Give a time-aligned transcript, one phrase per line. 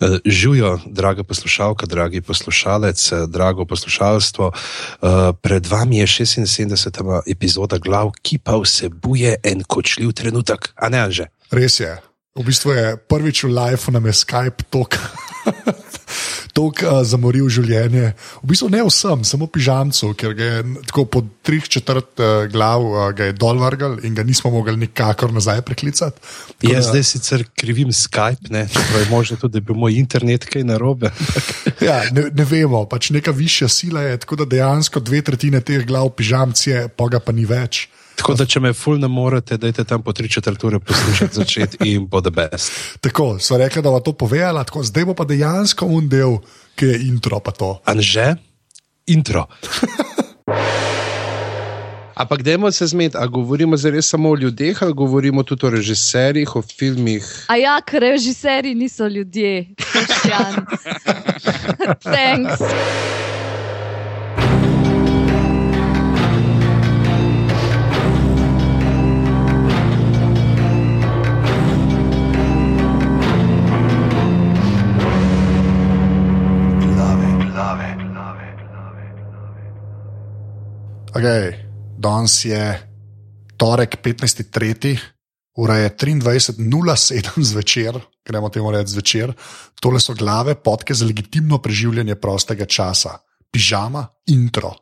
[0.00, 4.52] Eh, Živijo, draga poslušalka, dragi poslušalec, eh, drago poslušalstvo.
[4.52, 5.06] Eh,
[5.42, 7.22] Pred vami je 76.
[7.26, 11.26] epizoda glav, ki pa vsebuje en kočljiv trenutek, a ne že.
[11.50, 11.96] Res je.
[12.36, 14.98] V bistvu je prvič v lifeu nam je Skype tok.
[16.56, 21.20] Tok uh, zamoril življenje, v bistvu ne vsem, samo pižamcu, ker ga je tako po
[21.44, 25.60] treh četrt uh, glav uh, ga je dol vrgel in ga nismo mogli nikakor nazaj
[25.68, 26.16] preklicati.
[26.56, 29.98] Tako Jaz da- zdaj sicer krivim Skype, ne, čeprav je možno tudi, da bil moj
[30.00, 31.12] internet kaj narobe.
[31.84, 35.84] Ja, ne, ne vemo, pač neka višja sila je, tako da dejansko dve tretjine teh
[35.84, 37.84] glav pižamc je, pa ga pa ni več.
[38.16, 41.76] Tako da, če me ful ne morete, dajte tam po tri četrt ure poslušati začeti
[41.92, 42.72] in bo the best.
[43.00, 46.38] Tako, so rekli, da bo to povedala, tako, zdaj bo pa dejansko un del,
[46.76, 47.76] ki je intro pa to.
[47.84, 48.34] Anže,
[49.06, 49.46] intro.
[52.16, 56.56] Ampak, dajmo se zmed, a govorimo zares samo o ljudeh, ali govorimo tudi o režiserjih,
[56.56, 57.44] o filmih.
[57.48, 60.64] A ja, ker režiserji niso ljudje, Boštjan.
[62.08, 62.60] Thanks.
[81.16, 81.52] Okay,
[81.96, 82.60] danes je
[83.56, 84.98] torek 15.3.
[85.56, 89.32] Ura je 23.07 zvečer, gremo temu reči zvečer.
[89.80, 93.16] Tole so glave, podke za legitimno preživljanje prostega časa,
[93.50, 94.74] pižama, intro.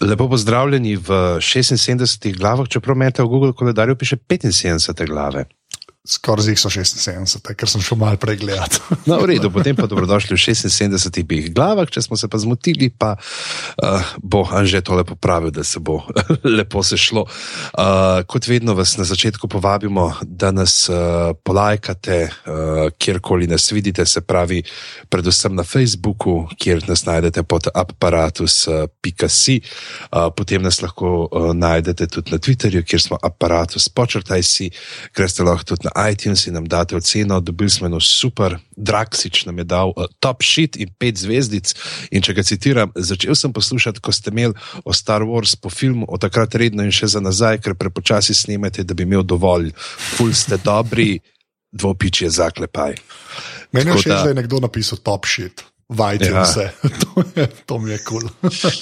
[0.00, 5.44] Lepo pozdravljeni v 76 glavah, čeprav meta v Google koledarju piše 75 glave.
[6.08, 8.80] Skoraj z jih so 76, ker sem šel malo pregledati.
[9.08, 13.14] No, v redu, potem pa dobrodošli v 76 glavah, če smo se pa zmotili, pa
[13.16, 16.00] uh, bo Anže tole popravil, da se bo
[16.58, 17.24] lepo sešlo.
[17.24, 24.04] Uh, kot vedno vas na začetku povabimo, da nas uh, polajkate, uh, kjerkoli nas vidite,
[24.08, 24.62] se pravi,
[25.08, 32.32] predvsem na Facebooku, kjer nas najdete pod aparatus.si, uh, potem nas lahko uh, najdete tudi
[32.32, 34.70] na Twitterju, kjer smo aparatus, počrtaj si,
[35.16, 37.40] greste lahko tudi na iTunes in nam date oceno.
[37.40, 41.74] Dobili smo eno super, Draksič nam je dal uh, top shit in pet zvezdic.
[42.10, 44.54] In če ga citiram, začel sem poslušati, ko ste imeli
[44.84, 48.84] o Star Wars po filmu, od takrat redno in še za nazaj, ker prepočasi snemate,
[48.84, 49.72] da bi imel dovolj.
[50.16, 51.18] Ful ste dobri,
[51.72, 52.94] dvopič je zaklepaj.
[53.72, 55.64] Meni je všeč, da je nekdo napisal top shit.
[55.88, 56.42] Vajte Ja.
[56.42, 58.20] vse, to, je, to mi je kul.
[58.42, 58.72] Cool.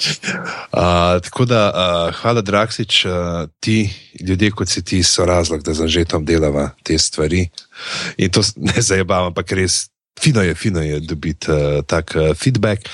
[0.69, 3.11] Uh, tako da, uh, hvala, Draksič, uh,
[3.59, 7.47] ti ljudje, kot si ti, so razlog, da za žetom delava te stvari.
[8.17, 9.87] In to ne zajebavam, ampak res.
[10.17, 12.89] Fino je, fino je dobiti uh, tak uh, feedback.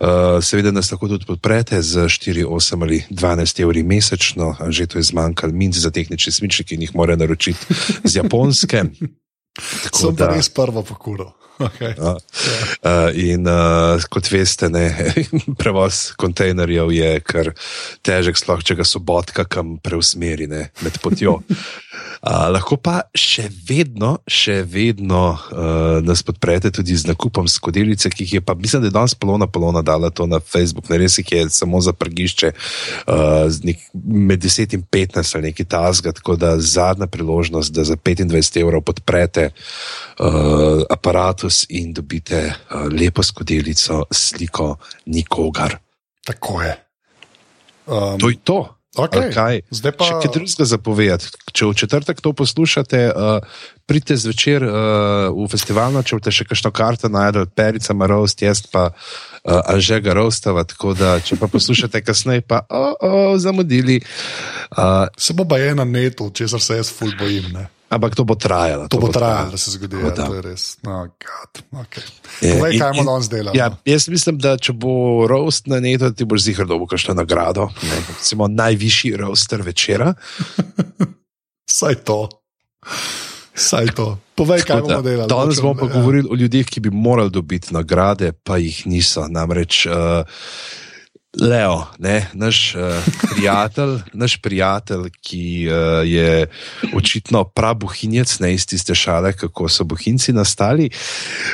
[0.00, 0.08] Uh,
[0.40, 4.98] seveda nas lahko tudi podprete z 4, 8 ali 12 evri mesečno, a že to
[4.98, 7.60] je zmanjkalo, minci za tehnične smičnike in jih mora naročiti
[8.04, 8.84] z japonske.
[9.84, 11.28] Tako Sem da- res prvo pokuril.
[11.62, 11.94] Okay.
[11.96, 12.16] Ja.
[12.82, 14.90] Uh, in uh, kot veste, ne,
[15.60, 17.52] prevoz kontejnerjev je kar
[18.02, 21.38] težek, sploh če ga sobotka kam preusmeri ne, med potjo.
[22.22, 28.26] Uh, lahko pa še vedno, še vedno uh, nas podprete tudi z nakupom skodelice, ki
[28.26, 31.18] jih je pa, mislim, da je danes polona polona dala to na Facebook, ne res
[31.20, 36.36] jih je samo za prgišče uh, nek, med 10 in 15 ali nekaj tasga, tako
[36.40, 44.04] da zadnja priložnost, da za 25 evrov podprete uh, aparatus in dobite uh, lepo skodelico
[44.10, 44.76] sliko
[45.06, 45.78] nikogar.
[46.24, 46.76] Tako je.
[47.86, 48.60] Um, To je to.
[48.96, 49.32] okay.
[49.32, 49.60] Kaj?
[49.72, 51.30] Zdaj pa Še kaj drugega zapovedati.
[51.56, 53.40] Če v četrtek to poslušate, uh,
[53.88, 58.90] pridite zvečer uh, v festival, če boste še kakšno karto najdel, perica marost, jaz pa
[58.92, 64.02] uh, Anžega Rostava, tako da če pa poslušate kasneje, pa oh, oh, zamudili.
[64.76, 67.48] Uh, se bo baje na netu, česar se jaz ful bojim.
[67.56, 67.68] Ne?
[67.92, 68.88] Ampak to bo trajalo.
[68.88, 69.96] To bo trajalo, da se zgodi.
[69.98, 70.64] Ja, to je res.
[70.80, 72.04] No, God, okay.
[72.40, 73.54] Je, Povej, in- kaj bomo in- danes delali.
[73.54, 74.92] Ja, jaz mislim, da če bo
[75.26, 77.68] roast na neto, ti boš zihar dobil kakšno nagrado.
[77.82, 80.14] Ne, recimo najvišji roaster večera.
[81.70, 82.28] Saj to.
[83.54, 84.18] Saj to.
[84.34, 85.28] Povej, kaj Tako bomo delali.
[85.28, 85.92] Danes Hočem- bomo pa ja.
[85.92, 89.28] govorili o ljudeh, ki bi morali dobiti nagrade, pa jih niso.
[89.28, 90.24] Namreč uh,
[91.40, 92.82] Leo, ne, naš uh,
[93.34, 96.46] prijatelj, naš prijatelj, ki uh, je
[96.94, 100.90] očitno prabuhinjec, ne iz tiste šale, kako so buhinci nastali.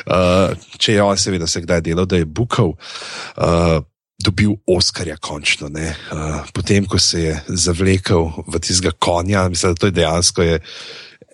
[0.06, 2.74] Uh, če je on, seveda, se kdaj delal, da je bukal.
[3.36, 3.78] Uh,
[4.18, 5.68] Dobil Oskarja, končno.
[5.68, 5.94] ne.
[6.12, 10.60] Uh, potem, ko se je zavlekel v tistega konja, mislim, da to je dejansko je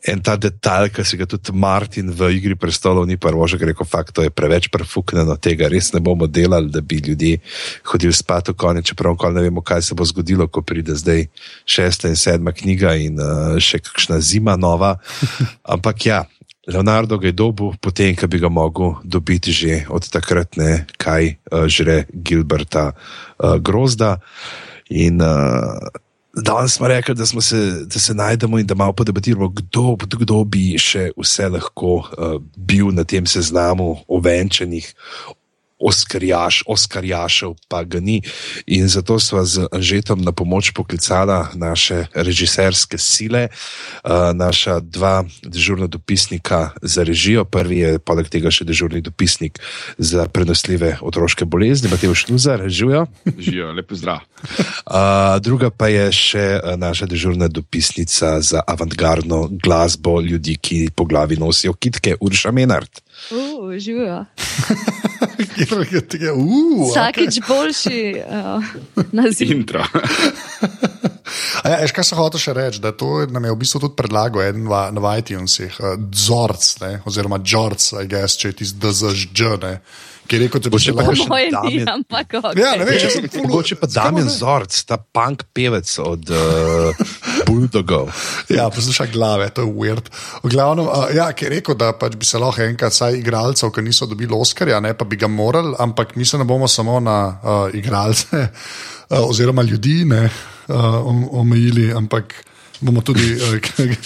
[0.04, 3.88] en ta detalj, ki si ga tudi Martin v Igri prestolov ni prvo že rekel,
[3.88, 7.40] fakt, to je preveč prefuknjeno, tega res ne bomo delali, da bi ljudje
[7.88, 11.26] hodili spat v konje, čeprav ne vemo, kaj se bo zgodilo, ko pride zdaj
[11.64, 15.00] šesta in sedma knjiga in uh, še kakšna zima nova.
[15.74, 16.24] Ampak ja.
[16.66, 21.36] Leonardo ga je dobil, potem, ko bi ga mogel dobiti že od takrat, ne, kaj
[21.52, 24.18] uh, žre Gilberta uh, Grozda.
[24.88, 25.76] In uh,
[26.32, 30.44] danes smo rekli, da, smo se, da se najdemo in da malo podebatiramo, kdo, kdo
[30.44, 34.88] bi še vse lahko uh, bil na tem seznamu ovenčenih.
[35.78, 38.22] Oskarjaš, Oskarjašev pa ga ni.
[38.66, 45.86] In zato smo z Anžetom na pomoč poklicala naše režiserske sile, uh, naša dva dežurna
[45.86, 47.44] dopisnika za režijo.
[47.44, 49.58] Prvi je poleg tega še dežurni dopisnik
[49.98, 53.06] za prenosljive otroške bolezni, Matej Šnuzar, režijo.
[53.38, 54.22] Živijo, lepo zdrav.
[54.44, 61.36] Uh, druga pa je še naša dežurna dopisnica za avantgardno glasbo ljudi, ki po glavi
[61.36, 63.02] nosijo kitke, Urša Menard.
[63.30, 64.24] Uh, živijo.
[66.30, 67.48] uh, Vsakič okay.
[67.48, 68.64] boljši uh,
[69.12, 69.52] naziv.
[69.52, 69.84] Intro.
[71.64, 74.42] Ja, eš, kaj se hoče še reči, da to nam je v bistvu tudi predlagal
[74.44, 79.72] eden va, na iTunesih, uh, Zorc, ne, oziroma George, I guess, če ti zdaj ne.
[80.24, 80.92] Ki je rekel, da bo še
[81.84, 82.56] ampak ok.
[82.56, 84.28] Ja, ne vem, če sem ful- Mogoče pa Damien?
[84.32, 87.02] Zorc, ta punk pevec od uh,
[87.48, 88.08] Bulldogov.
[88.48, 90.08] Ja, poslušaj glave, to je weird.
[90.40, 93.68] V glavnem, uh, ja, ki je rekel, da pač bi se lahko enkrat, saj igralcev,
[93.76, 96.96] ki niso dobili Oscarja, ne pa bi ga morali, ampak mi se ne bomo samo
[97.00, 100.74] na uh, igralce uh, oziroma ljudi ne, uh,
[101.04, 102.32] om- omejili, ampak
[102.84, 103.24] bomo tudi
[103.58, 103.96] k-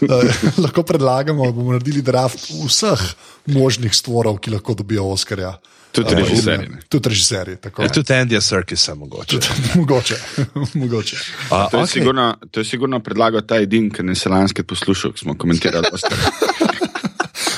[0.00, 0.24] uh,
[0.64, 3.00] lahko predlagamo, da bomo naredili draft vseh
[3.48, 5.58] možnih stvorov, ki lahko dobijo Oscarja.
[5.92, 6.68] Tudi Uh, režiserji.
[6.88, 9.36] Tudi režiserji, tako Ja, tudi Andy Serkis, mogoče.
[9.74, 10.16] mogoče.
[10.74, 11.16] mogoče.
[11.50, 11.92] A, To je, okej.
[11.92, 15.92] sigurno, to je sigurno predlagal ta edin, ki ne se lanske poslušal, ko smo komentirali.
[15.92, 16.16] Oscar.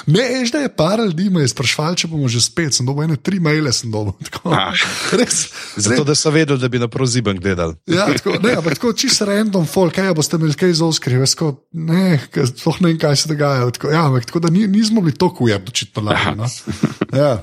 [0.07, 0.23] Ne,
[0.53, 2.75] da je par ljudi me je sprašval, če bomo že spet.
[2.75, 4.13] Sem dobil ene tri maile, sem dobil.
[4.27, 4.73] Tako, Ah.
[5.13, 5.49] res.
[5.77, 7.75] Zato, da so vedeli, da bi na proziben gledali.
[7.87, 11.25] Ja, tako, ne, ampak tako čisto random folk, kaj boste imeli kaj za oskrbi,
[11.73, 13.65] ne, ker sploh ne vem, kaj se dogaja.
[13.71, 16.37] Tako, ja, ampak tako da ni, nismo bili tako ujemni, očitno lani.
[16.37, 16.47] No?
[17.21, 17.41] Ja.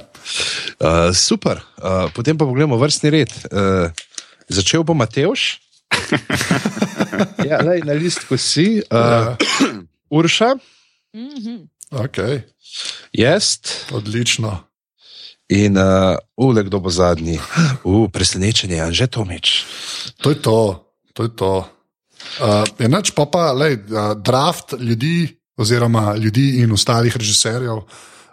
[0.77, 3.31] Uh, super, uh, potem pa pogledamo vrstni red.
[3.49, 3.89] Uh,
[4.49, 5.57] začel bo Mateoš.
[7.49, 9.35] ja, lej, na listku si, uh,
[10.09, 10.55] Urša,
[11.11, 11.67] Mhm.
[11.91, 12.41] Okay,
[13.11, 13.59] jaz
[13.91, 14.71] odlično.
[15.51, 17.35] in uh, ule, kdo bo zadnji.
[17.83, 19.65] Uh, presenečenje, Anže Tomič.
[20.23, 20.59] To je to.
[21.13, 21.53] to, je to.
[22.39, 25.27] Uh, enač pa pa, lej, uh, draft ljudi,
[25.59, 27.83] oziroma ljudi in ostalih režiserjev,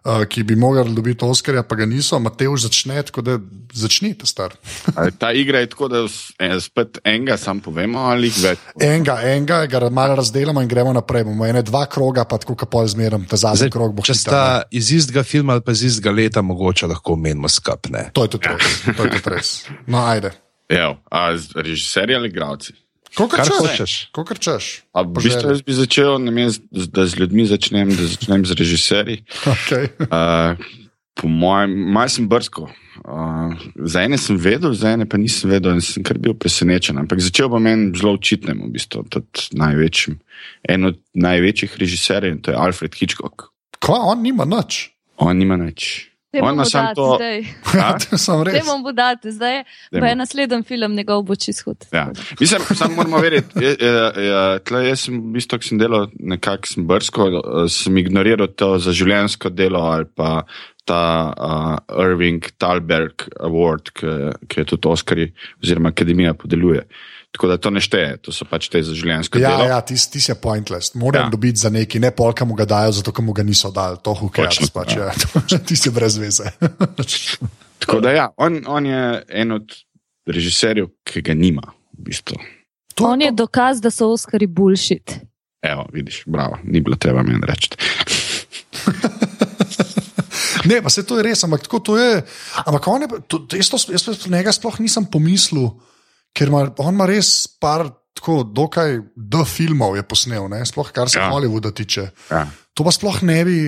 [0.05, 3.39] uh, ki bi mogli dobiti Oscarja, pa ga niso, Mateoš začne, tako da
[3.75, 4.55] začnite, star.
[4.95, 6.05] Ali Ta igra je tako, da
[6.39, 8.59] eh, spet enega sam povemo ali več.
[8.81, 11.25] Enega, enega, ga malo razdelimo in gremo naprej.
[11.29, 14.33] Bomo ene dva kroga, pa tako kapol zmeram, ta zadnji Zdaj, krog bo če hiter,
[14.33, 14.39] ne.
[14.39, 18.09] sta iz istega filma ali pa iz istega leta, mogoče lahko menimo skupne.
[18.12, 18.83] To je tudi res.
[18.97, 19.55] To je tudi res.
[19.87, 20.33] No, ajde.
[20.69, 22.75] Evo, a režiserji ali igravci?
[23.14, 23.60] Kokar Kar češ.
[23.60, 23.93] hočeš.
[24.12, 24.64] Kokar češ.
[24.93, 29.22] A v bistvu jaz bi začel, namesto da z ljudmi začnem, da začnem z režiserji.
[29.44, 29.88] Okay.
[30.08, 30.55] Uh,
[31.19, 32.69] po mojem, malo sem brsko.
[33.02, 36.99] Uh, za ene sem vedel, za ene pa nisem vedel in sem kar bil presenečen.
[36.99, 40.19] Ampak začel bom en zelo očitnem, v bistvu, tudi največjim.
[40.69, 43.50] En od največjih režiserjev, to je Alfred Hitchcock.
[43.82, 44.90] Kva, on nima nič.
[45.19, 46.08] On nima nič.
[46.30, 47.14] Te On bomo ima samo dati to.
[47.16, 47.38] zdaj.
[47.80, 47.98] Ja,
[48.52, 49.64] Te bomo dati zdaj.
[49.92, 50.04] Dajmo.
[50.04, 51.86] Pa je naslednji film, njegov bo čist hud.
[51.92, 52.10] Ja.
[52.40, 53.64] Mislim, samo moramo verjeti.
[53.64, 57.69] Je, je, je, tle jaz sem, v bistvu, ko sem delal nekako sem brsko, eh,
[57.72, 60.42] sem ignoriral to za življenjsko delo ali pa
[60.88, 64.06] ta uh, Irving Talberg Award, ki,
[64.49, 65.20] ki je tudi Oscar
[65.62, 66.87] oziroma Akademija podeljuje.
[67.32, 69.68] Tako da to ne šteje, to so pač te za življenjsko Ja, delo.
[69.68, 70.94] ja, ti, ti si pointless.
[70.97, 71.26] Moram ja.
[71.26, 71.30] Ja.
[71.30, 74.00] dobiti za neki, ne polka mu ga dajo, zato ker mu ga niso dali.
[74.02, 75.12] To Točno, pač, ja.
[75.68, 76.49] ti si brez veze.
[77.85, 79.76] Tako da ja, on, on je en od
[80.26, 81.62] režiserjev, ki ga nima.
[81.99, 82.40] V bistvu.
[82.99, 85.20] To, On je dokaz, da so Oscari bullshit.
[85.62, 87.70] Evo, vidiš, bravo, ni bilo treba meni reči.
[90.64, 92.23] Ne, pa se to je res, ampak tako to je.
[92.66, 95.70] Ampak on je, to, jaz, to, jaz to njega sploh nisem pomislil,
[96.38, 97.90] ker ima, on ima res par.
[98.18, 100.64] Tako, dokaj do filmov je posnel, ne?
[100.66, 101.28] sploh kar se ja.
[101.30, 102.09] Hollywooda tiče.
[102.33, 102.40] Ja.
[102.75, 103.59] To pa sploh ne bi,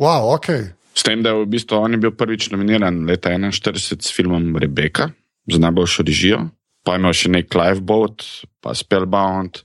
[0.00, 0.48] wow, ok.
[0.96, 4.56] S tem, da je v bistvu on je bil prvič nominiran leta 41 s filmom
[4.56, 5.10] Rebeka
[5.44, 6.38] za najboljšo režijo,
[6.88, 8.24] pa imel še nek Lifeboat,
[8.64, 9.60] pa Spellbound,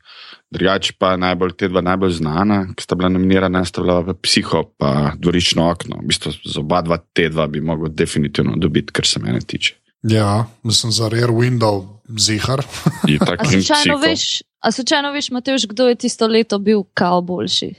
[0.54, 4.66] drugače pa najbolj te dva najbolj znana, ki sta bila nominirana, sta bila pa Psiho,
[4.78, 6.02] pa Dvorično okno.
[6.04, 9.80] V bistvu za oba dva te dva bi mogel definitivno dobiti, kar se mene tiče.
[10.04, 12.60] Ja, mislim za Rear Window, zihar.
[13.40, 17.74] A slučajno veš, a slučajno veš, Mateoš, kdo je tisto leto bil kao boljši?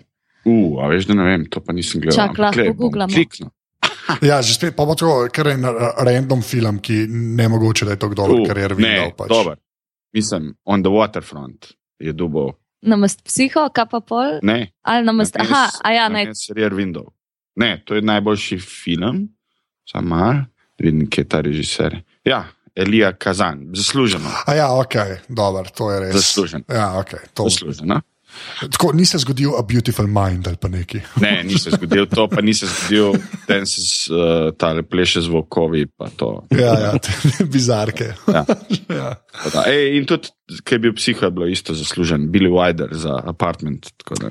[0.45, 2.28] Uh, a veš, da ne vem, to pa nisem gledal.
[2.28, 3.12] Čak, lahko googlamo.
[3.12, 3.49] kliknil.
[4.23, 7.90] Ja, že spet, pa bo to kar en ra- random film, ki ne mogoče, da
[7.90, 9.12] je to kdo, Uh, ker je ne, Window.
[9.16, 9.28] Pač.
[9.28, 9.57] dober.
[10.12, 12.52] Mislim, On the Waterfront je dubo.
[12.83, 14.38] Namest psiho, kaj pa pol?
[14.43, 17.12] Ne, Ali namest, names- aha, a ja, ne, Rear Window.
[17.57, 19.28] Ne, to je najboljši film,
[19.85, 20.45] samo mal,
[20.78, 21.97] vidim, kje je ta režiser.
[22.25, 24.31] Ja, Elija Kazan, zasluženo.
[24.47, 24.95] A ja, ok,
[25.28, 26.14] dobro, to je res.
[26.16, 26.64] Zaslužen.
[26.69, 27.11] Ja, ok.
[27.35, 28.00] To, Zasluženo.
[28.71, 31.00] tako ni se zgodil A Beautiful Mind ali pa neki.
[31.21, 33.12] Ne, ni se zgodil to, pa ni se zgodil,
[33.47, 33.81] ten se
[34.14, 35.87] uh, pleše z vokovi.
[35.87, 36.47] pa to.
[36.50, 37.12] Ja, ja, te
[37.54, 38.14] bizarke.
[38.28, 38.45] Ja.
[38.99, 39.14] ja.
[39.66, 40.28] Ej, in tudi,
[40.64, 43.87] ker je bil psiho, je bilo isto zaslužen, Billy Wilder za apartment.
[43.97, 44.31] tako da.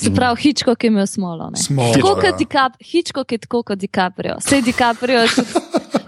[0.00, 1.50] Se pravi, Hitchcock je imel smolo.
[1.50, 1.56] ne.
[1.58, 2.14] Smolo, Tako ja.
[2.22, 4.36] kot Dicap, Hitchcock je tako kot DiCaprio.
[4.38, 5.28] Vse DiCaprio je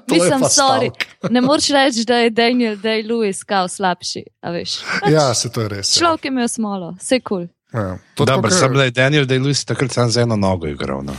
[0.09, 0.91] je Mislim, pa sorry.
[1.31, 4.25] Ne moreš reči, da je Daniel Day-Lewis kao slabši.
[4.41, 4.79] a veš.
[5.01, 5.93] Pač Ja, se to je res.
[5.93, 6.01] Ja.
[6.01, 7.37] Človek je imel smolo, vse kul.
[7.39, 7.49] Cool.
[7.75, 7.99] Ja.
[8.17, 11.01] Dobro, tako, sem ke- le Daniel Day-Lewis takrat sam z eno nogo igral.
[11.03, 11.13] No.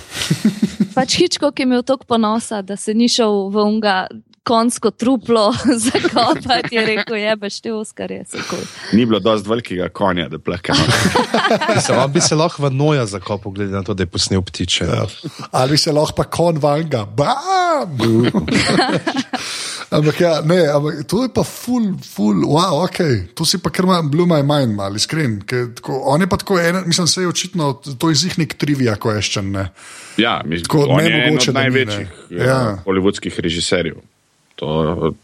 [0.94, 4.08] Pač Hitchcock je imel toliko ponosa, da se ni šel v unga
[4.44, 5.54] konsko truplo
[5.92, 6.76] zakopati.
[6.76, 8.58] Je rekel, jebeš te Oskarje, vse kul.
[8.58, 8.98] Cool.
[8.98, 10.74] Ni bilo dosti velikega konja, da plaka.
[12.04, 14.86] On bi se lahko v noja zakopal, glede na to, da je posnel ptiče.
[14.86, 15.06] Ja.
[15.52, 17.98] Ali bi se lahko pa kon vanga, bam!
[19.96, 23.86] ampak ja, ne, ampak to je pa full, full, wow, ok, to si pa kar
[23.86, 25.40] ima blue my mind, mal iskren.
[25.48, 28.40] ker Tako, on je pa tako, en, mislim, se je očitno, to je iz njih
[28.40, 29.70] nek trivia question, ne.
[30.18, 32.44] Ja, mislim, Tako on je eden nemogoče, od da največjih Ja.
[32.44, 32.84] ja.
[32.86, 33.96] hollywoodskih režiserjev.
[34.56, 34.70] To,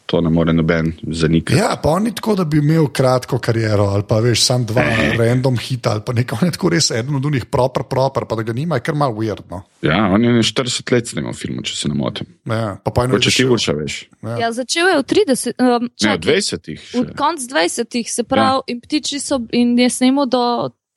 [0.06, 1.60] to ne more noben zanikati.
[1.60, 4.82] Ja, pa on ni tako, da bi imel kratko kariero ali pa veš, sam dva
[5.18, 8.36] random hita ali pa nekaj, on je tako res eden od njih proper, proper, pa
[8.36, 9.62] da ga nima, je kar malo weird, no.
[9.82, 12.28] Ja, on je 40 let snimal film, če se ne motim.
[12.46, 14.00] Ja, pa pa Če ti urča, veš.
[14.40, 16.82] Ja, začel je v 30, um, Ne, čakaj, v 20-ih.
[16.96, 18.64] v konc 20-ih, se pravi, ja.
[18.68, 20.42] in ptiči so, in je snemal do,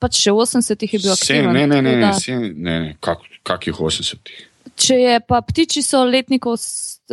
[0.01, 1.53] pač še 80-ih je bil Se, aktiven.
[1.53, 4.49] ne, ne, ne, tako ne, da- se, ne, ne kak, kakih 80-ih.
[4.75, 6.57] Če je pa ptiči so letnikov,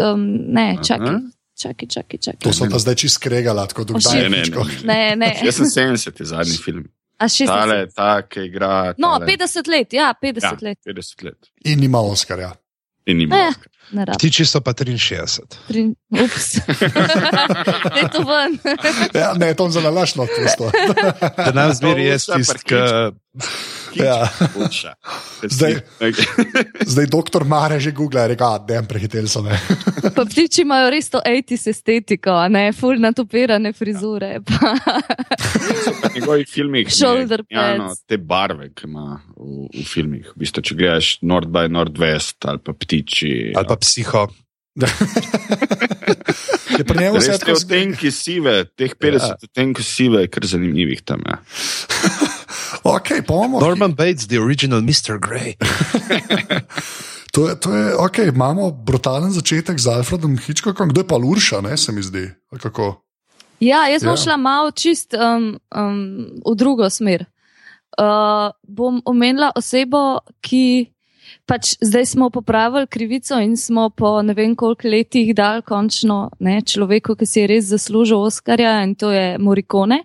[0.01, 0.23] um,
[0.55, 1.19] ne, čakaj,
[1.55, 2.19] čakaj, čakaj.
[2.19, 2.45] čakaj.
[2.47, 4.43] To so pa zdaj čist skregala, tako da Ne, ne.
[4.91, 5.35] Ne, ne.
[5.45, 6.89] Jaz sem 70, zadnji film.
[7.21, 7.47] A 60.
[7.47, 8.95] Tale, ta, ki igra.
[8.97, 9.29] No, tale.
[9.29, 10.79] 50 let, ja, 50 ja, let.
[10.89, 11.51] 50 let.
[11.69, 12.55] In ima Oskarja.
[13.07, 13.27] In.
[13.29, 13.51] Ne,
[13.93, 14.17] ne rab.
[14.17, 15.45] Ptiči so pa 63.
[15.69, 15.85] Pri...
[16.17, 16.55] Ups.
[17.99, 18.57] Je to ven.
[19.13, 20.27] Ja, ne, to je zelo lažno.
[21.37, 23.80] Da nam zmeri je vse tisti, prkič.
[23.91, 24.01] Ki.
[24.01, 24.29] Ja.
[24.55, 24.93] Boljša.
[25.43, 25.81] Zdaj-
[26.87, 29.59] Zdaj doktor Mare že googla, reka, da je prehitel so me.
[30.17, 34.41] Pa ptiči imajo res to 80s estetiko, a ne, full natopirane frizure.
[34.41, 34.75] Pa.
[36.09, 38.05] v njegovih filmih mi je Shoulder genialno pads.
[38.07, 39.07] te barve, ki ima
[39.37, 40.31] v, v filmih.
[40.31, 43.53] V bistvu, če gledaš North by Northwest ali pa ptiči.
[43.53, 44.29] Ali pa psiho.
[46.79, 49.37] Je pri njemu vse tako odtenki sive, teh 50 ja.
[49.43, 51.21] odtenkov sive, je kar zanimivih tam.
[51.27, 51.41] Ja.
[52.83, 53.61] Ok, pa imamo.
[53.61, 55.19] Norman Bates, the original Mr.
[55.19, 55.55] Grey.
[57.31, 61.61] To je, to je, ok, imamo brutalen začetek z Alfredom Hitchcockom, kdo je pa Lurša,
[61.61, 62.27] ne se mi zdi.
[62.51, 63.03] ali Kako?
[63.61, 64.17] Ja, jaz bom Ja.
[64.17, 67.25] šla malo čist um, um, v drugo smer.
[67.95, 70.91] Uh, bom omenila osebo, ki
[71.47, 76.63] pač zdaj smo popravili krivico in smo po ne vem koliko letih dal končno ne,
[76.63, 80.03] človeku, ki si je res zaslužil Oskarja in to je Morikone.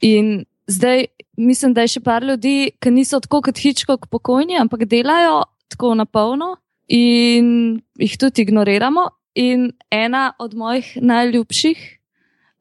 [0.00, 1.04] In zdaj
[1.36, 5.94] mislim, da je še par ljudi, ki niso tako kot Hitchcock pokojni, ampak delajo tako
[5.94, 6.56] na polno
[6.88, 9.08] in jih tudi ignoriramo.
[9.34, 11.78] In ena od mojih najljubših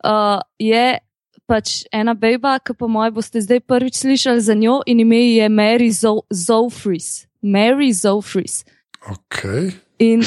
[0.06, 1.00] uh, je
[1.50, 5.50] pač ena beba, ki po mojem boste zdaj prvič slišali za njo in ime je
[5.50, 7.26] Mary Zo- Zofris.
[7.42, 8.62] Mary Zofris.
[9.10, 9.42] Ok.
[9.98, 10.22] In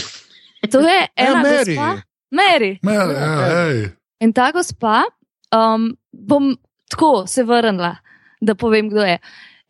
[0.67, 1.77] to je ena Mary.
[1.77, 2.03] gospa.
[2.33, 2.73] Mary.
[2.83, 3.07] Me, ja,
[3.71, 3.93] ej.
[4.21, 5.05] In ta gospa,
[5.55, 6.57] um, bom
[6.93, 7.97] tako se vrnila,
[8.41, 9.19] da povem, kdo je.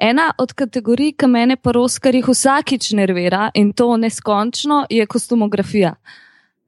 [0.03, 5.95] Ena od kategorij, ki mene pa Roskarjih vsakič nervira in to neskončno, je kostumografija.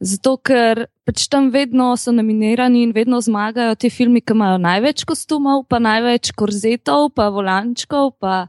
[0.05, 5.05] Zato, ker pač tam vedno so nominirani in vedno zmagajo ti filmi, ki imajo največ
[5.09, 8.47] kostumov, pa največ korzetov, pa volančkov, pa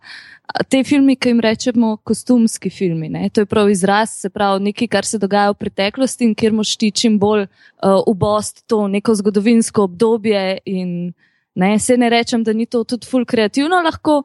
[0.69, 3.09] te filmi, ki jim rečemo kostumski filmi.
[3.09, 3.29] Ne?
[3.33, 6.75] To je prav izraz, se pravi nekaj, kar se dogaja v preteklosti in kjer moš
[6.81, 10.59] ti čim bolj uh, ubost to neko zgodovinsko obdobje.
[10.65, 11.13] In,
[11.55, 14.23] ne, se ne rečem, da ni to tudi ful kreativno lahko,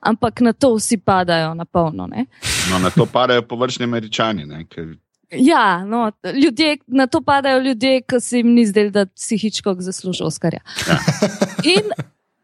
[0.00, 2.06] ampak na to vsi padajo na polno.
[2.06, 2.26] Ne.
[2.70, 4.46] No, na to padajo površni američani.
[4.46, 4.96] Ne, ker,
[5.32, 9.80] Ja, no, ljudje, na to padajo ljudje, ki se jim ni zdelo, da si Hitchcock
[9.80, 10.60] zasluži Oskarja.
[10.88, 10.98] Ja.
[11.74, 11.88] In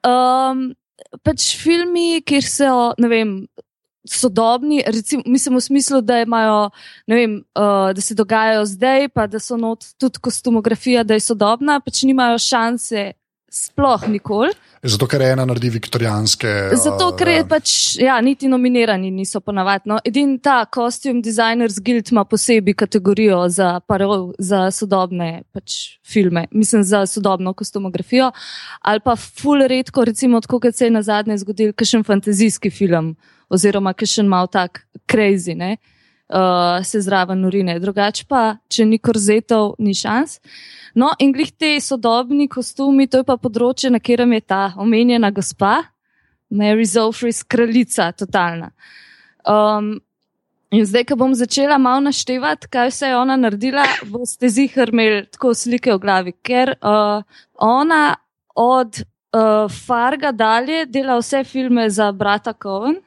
[0.09, 0.63] um,
[1.23, 3.41] pač filmi, kjer so, ne vem.
[4.09, 6.71] Sodobni, recimo, mislim v smislu, da imajo,
[7.11, 11.77] vem, uh, da se dogajajo zdaj, pa da so not tudi kostumografija, da je sodobna,
[11.85, 13.03] pač nimajo šanse
[13.51, 14.53] sploh nikoli.
[14.83, 16.53] Zato, ker ena naredi viktorijanske.
[16.79, 19.89] Zato, ker je pač, ja, niti nominirani niso ponavadi.
[19.91, 19.99] No.
[20.05, 26.85] Edini ta Costume Designers Guild ima posebej kategorijo za, parov, za sodobne pač, filme, mislim
[26.85, 28.31] za sodobno kostumografijo.
[28.81, 33.17] Ali pa ful redko, recimo, kot se je na zadnje zgodil, kakšen fantazijski film
[33.49, 35.57] oziroma kakšen mal tak crazy.
[35.57, 35.77] Ne
[36.29, 37.79] uh, se zraven urine.
[37.81, 40.39] Drugače pa, če ni korzetov, ni šans.
[40.99, 45.31] No, in glih te sodobni kostumi, to je pa področje, na katerem je ta omenjena
[45.35, 45.83] gospa,
[46.51, 48.71] Mary Zofris, kraljica, totalna.
[49.49, 49.99] Um,
[50.73, 55.27] in zdaj, ko bom začela malo naštevati, kaj vse je ona naredila, boste zihar imeli
[55.29, 57.21] tako slike v glavi, ker uh,
[57.61, 58.03] ona
[58.59, 62.99] od uh, Farga dalje dela vse filme za brata Coven.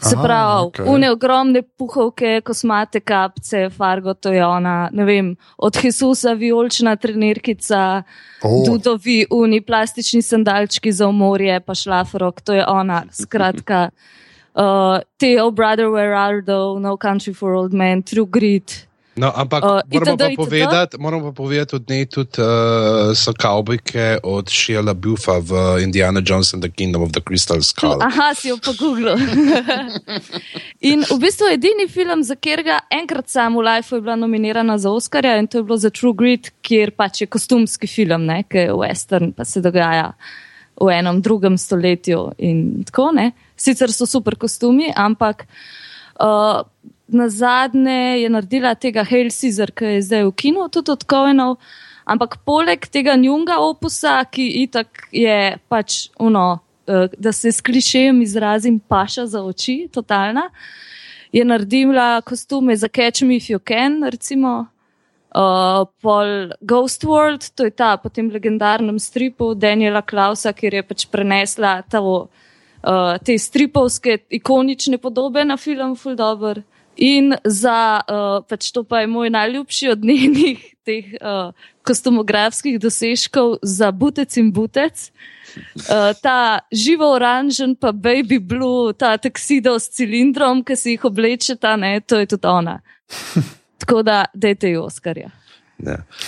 [0.00, 0.86] Se pravi, okay.
[0.88, 8.02] une ogromne puhovke, kosmate kapce, fargo, to je ona, ne vem, od Jezusa, vijolična trenerkica,
[8.42, 8.64] oh.
[8.66, 13.02] dudovi, uni, plastični sandalčki za umorje, pa šlafrok, to je ona.
[13.12, 13.90] Skratka,
[14.54, 18.89] uh, Teo, Brother, Where Are Thou, No Country for Old Men, True Grit.
[19.16, 24.48] No, ampak uh, moramo, pa povedati, moramo pa povedati, od tudi uh, so kavbojke od
[24.48, 27.98] Sheila Buffa v Indiana Jones and the Kingdom of the Crystal Skull.
[28.02, 29.18] Aha, si jo pogooglil.
[30.94, 34.94] in v bistvu edini film, za katerega enkrat sam v Lifeu je bila nominirana za
[34.94, 38.70] Oscarja in to je bilo za True Grit, kjer pač je kostumski film, ne, ki
[38.70, 40.12] je western, pa se dogaja
[40.80, 43.32] v enem drugem stoletju in tako ne.
[43.58, 45.50] Sicer so super kostumi, ampak.
[46.20, 46.62] Uh,
[47.12, 51.56] na zadnje je naredila tega Hail Caesar, ki je zdaj v kinu, tudi od Kovenov.
[52.04, 58.22] Ampak poleg tega njunga opusa, ki itak je pač uno, uh, da se s klišejem
[58.22, 60.48] izrazim, paša za oči, totalna,
[61.32, 64.66] je naredila kostume za Catch Me If You Can, recimo.
[65.30, 70.82] Uh, pol Ghost World, to je ta po tem legendarnem stripu Daniela Klausa, kjer je
[70.82, 72.26] pač prenesla ta, uh,
[73.22, 76.64] te stripovske ikonične podobe na film Fuldober.
[77.00, 81.52] In za, uh, pač to pa je moj najljubši od njenih teh uh,
[81.86, 85.08] kostumografskih dosežkov za butec in butec.
[85.88, 91.74] Uh, ta živo oranžen, pa baby blue, ta taksido s cilindrom, ki si jih oblečeta,
[91.80, 92.80] ne, to je tudi ona.
[93.80, 95.30] Tako da, dajte jo Oskarja.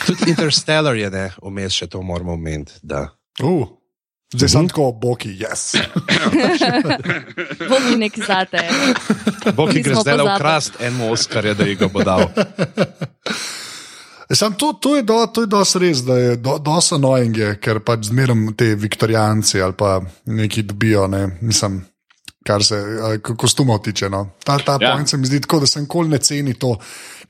[0.07, 2.81] Tudi Interstellar je, ne, vmes še to moramo omeniti.
[3.44, 3.68] Uh.
[4.33, 4.68] Zdaj sem mhm.
[4.68, 5.75] tako, boki, jaz.
[5.75, 6.62] Yes.
[7.71, 8.62] boki nek zate.
[9.57, 12.25] Boki gre zdaj le ukrast en Oskar, da jih bo dal.
[14.33, 18.47] Sam to, to je dosti do, res, da je dosti do annoying, ker pač zmeram
[18.57, 21.83] te viktorijanci ali pa neki dobijo, ne, mislim
[22.42, 22.85] kar se
[23.37, 24.09] kostumov tiče.
[24.11, 24.31] No.
[24.45, 24.92] Ta, ta ja.
[24.92, 26.77] point se mi zdi tako, da se nikoli ne ceni to.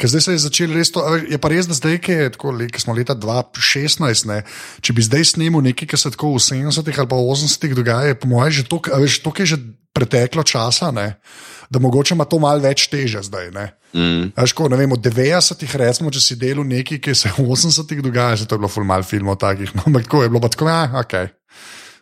[0.02, 1.02] Ker zdaj se je začelo res to.
[1.30, 4.40] Je pa res, da zdaj, ki, je, tako, ki smo leta 2016, ne,
[4.82, 8.26] če bi zdaj snimil nekaj, kar se tako v 70-ih ali pa 80-ih dogaja, po
[8.32, 9.58] mojem, že to, veš, to je že
[9.94, 10.90] preteklo časa.
[10.90, 11.22] Ne.
[11.70, 13.54] Da mogoče ima to malo več teže zdaj.
[13.94, 14.34] Mm.
[14.34, 18.58] Ko, vem, od 90-ih, recimo, če si delal nekaj, ki se v 80-ih dogaja, to
[18.58, 19.70] je bilo fulmal filmov takih.
[19.78, 21.14] No, ampak tako je bilo, pa tako, ja, ok.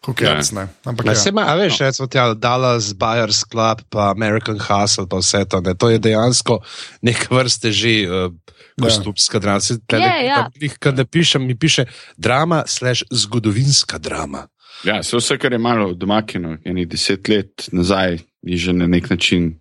[0.01, 0.69] Cares, ja.
[0.85, 1.29] Ampak, ja.
[1.29, 1.87] ima, a veš, no.
[1.87, 5.61] recimo, tja, Dallas, Buyers Club, pa American Hustle, pa vse to.
[5.61, 5.75] Ne?
[5.77, 6.61] To je dejansko
[7.05, 8.33] neka vrste že uh,
[8.81, 9.41] kostumska ja.
[9.41, 9.61] drama.
[9.93, 10.71] Yeah, ja.
[10.79, 11.85] Kad ne pišem, mi piše
[12.17, 14.49] drama, slash zgodovinska drama.
[14.85, 19.59] Ja, vse, kar je malo domakino, eni deset let nazaj, je že na nek način.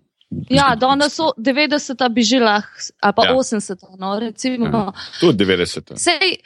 [0.50, 3.34] Ja, danes so 90-ta bi že lahko, ali pa ja.
[3.34, 4.66] 80-ta, no, recimo.
[4.66, 4.92] Ja.
[5.20, 5.98] Tudi 90-ta.
[5.98, 6.38] Sej,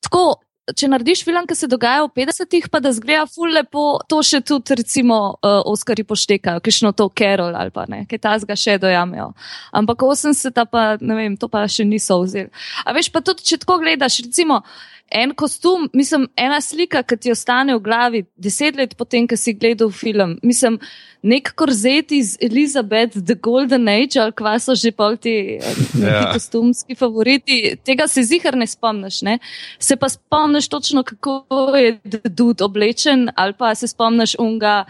[0.00, 0.40] tako,
[0.74, 4.40] če narediš film, ki se dogaja v 50-ih, pa da zgleda ful lepo, to še
[4.46, 8.78] tudi, recimo, uh, Oskari poštekajo, kišno to Carol ali pa ne, kaj ta zga še
[8.82, 9.30] dojamejo.
[9.76, 12.50] Ampak 80-ta pa, ne vem, to pa še niso vzeli.
[12.82, 14.62] A veš, pa tudi, če tako gledaš, recimo,
[15.10, 19.54] en kostum, mislim, ena slika, ki ti ostane v glavi, deset let potem, ko si
[19.54, 20.36] gledal film.
[20.42, 20.78] Mislim,
[21.22, 25.58] nek korzet iz Elizabeth, The Golden Age, ali kva so že pol ti
[26.02, 26.32] ja.
[26.34, 29.22] kostumski favoriti, tega se zihar ne spomniš.
[29.22, 29.38] Ne?
[29.78, 34.84] Se pa spomniš točno, kako je Dud oblečen, ali pa se spomniš unga.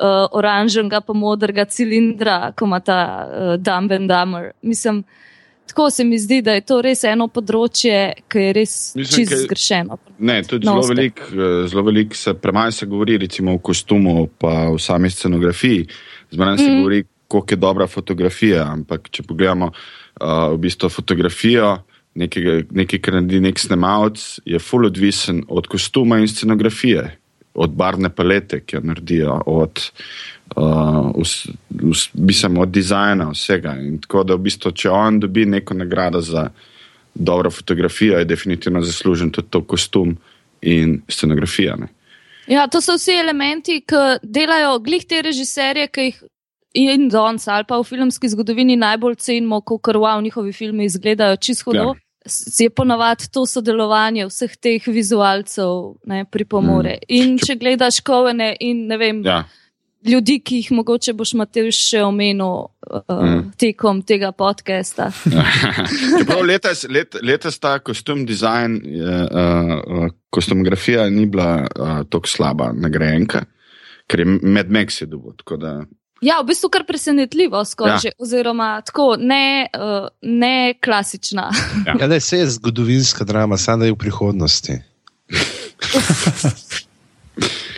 [0.00, 4.46] Uh, oranžnega, pa modrega cilindra, kot ima ta uh, Dumb and Dumber.
[4.62, 5.02] Mislim,
[5.70, 7.98] tako se mi zdi, da je to res eno področje,
[8.30, 9.98] ki je res čisto zgrešeno.
[10.18, 14.80] Ne, tudi zelo veliko eh, velik se premaj se govori recimo, o kostumu, pa v
[14.82, 15.86] sami scenografiji.
[16.34, 16.80] Zmeraj se mm.
[16.82, 18.66] govori, koliko je dobra fotografija.
[18.72, 21.76] Ampak če pogledamo uh, v bistvu fotografijo,
[22.18, 27.06] nekaj, kar naredi nek snemalec, je full odvisen od kostuma in scenografije,
[27.54, 29.38] od barvne palete, ki jo naredijo.
[29.46, 29.86] Od,
[30.56, 33.76] uh, samo od dizajna, vsega.
[33.80, 36.48] In tako da, v bistvu, če on dobi neko nagrado za
[37.14, 40.16] dobro fotografijo, je definitivno zaslužen tudi to kostum
[40.62, 41.76] in scenografija.
[41.76, 41.88] Ne?
[42.46, 46.20] Ja, to so vsi elementi, ki delajo glih te režiserje, ki jih
[46.74, 51.70] in danes ali pa v filmski zgodovini najbolj cenimo, kot wow, njihovi filmi izgledajo čisto
[51.70, 51.94] hudo.
[51.94, 51.94] Ja.
[52.58, 56.98] Je ponovadi to sodelovanje vseh teh vizualcev ne, pripomore.
[57.00, 57.14] Mm.
[57.16, 59.44] In če gledaš kovene in ne vem, Ja.
[60.06, 62.66] Ljudi, ki jih mogoče boš Matej še omenil uh,
[63.10, 63.50] mm.
[63.60, 65.10] tekom tega podcasta.
[66.18, 68.82] Čeprav letos, let, letos ta kostum dizajn, uh,
[69.28, 71.70] uh, kostumografija ni bila uh,
[72.10, 73.44] tako slaba nagrajenka,
[74.10, 75.32] ker je med Meksi dobil.
[75.42, 75.80] tako da-
[76.20, 78.10] Ja, v bistvu kar presenetljivo, skoraj, Ja.
[78.10, 78.12] ja.
[78.20, 81.48] oziroma tako ne, uh, ne klasična.
[81.86, 84.76] Ja, da se je zgodovinska drama, samo da je v prihodnosti.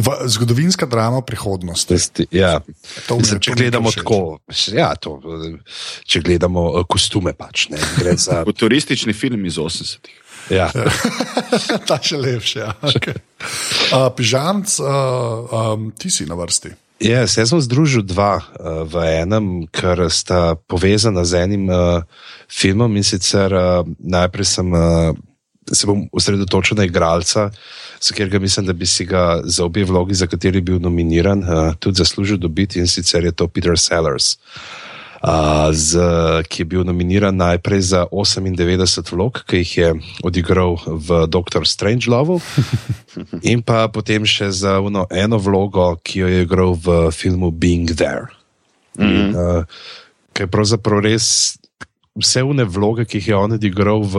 [0.00, 1.94] V, zgodovinska drama prihodnosti.
[1.94, 2.60] Tisti, ja.
[3.08, 4.40] To Mislim, če gledamo tako,
[4.72, 5.18] ja, to,
[6.08, 8.40] če gledamo eh, kostume, pač ne gre za.
[8.48, 10.16] Futuristični film iz 80-ih.
[10.50, 10.70] Ja.
[11.88, 12.58] Ta še lepši.
[12.58, 12.72] Ja.
[12.80, 13.20] Okay.
[13.92, 16.72] Uh, Pižamc, uh, um, ti si na vrsti.
[17.00, 22.04] Yes, jaz sem združil dva uh, v enem, ker sta povezana z enim uh,
[22.44, 25.16] filmom in sicer uh, najprej sem, uh,
[25.72, 27.50] se bom osredotočil na igralca,
[28.00, 31.38] za katerega mislim, da bi si ga za obe vlogi, za kateri je bil nominiran,
[31.38, 34.36] uh, tudi zaslužil dobiti in sicer je to Peter Sellers.
[35.20, 36.00] Uh, z,
[36.48, 42.40] ki je bil nominiran najprej za 98 vlog, ki jih je odigral v Doctor Strangelovu,
[43.52, 47.92] in pa potem še za uno, eno vlogo, ki jo je igral v filmu Being
[47.92, 48.32] There.
[48.98, 49.28] Mm -hmm.
[49.28, 49.64] in, uh,
[50.32, 51.58] Ker je pravzaprav res
[52.16, 54.16] vse une vloge, ki jih je on odigral v.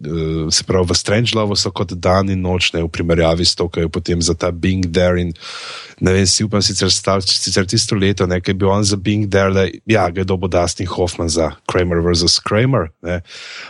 [0.00, 3.68] Uh, se pravi, v Strangelovu so kot dan in noč, ne v primerjavi s to,
[3.68, 5.20] kar je potem za ta Being There.
[5.20, 5.34] In,
[6.00, 8.96] ne vem, si upam sicer, stav, sicer tisto leto, ne, ki je bil on za
[8.96, 12.40] Being There, da ja, ga je dobo Dustin Hoffman za Kramer vs.
[12.40, 12.88] Kramer.
[13.04, 13.20] Ne,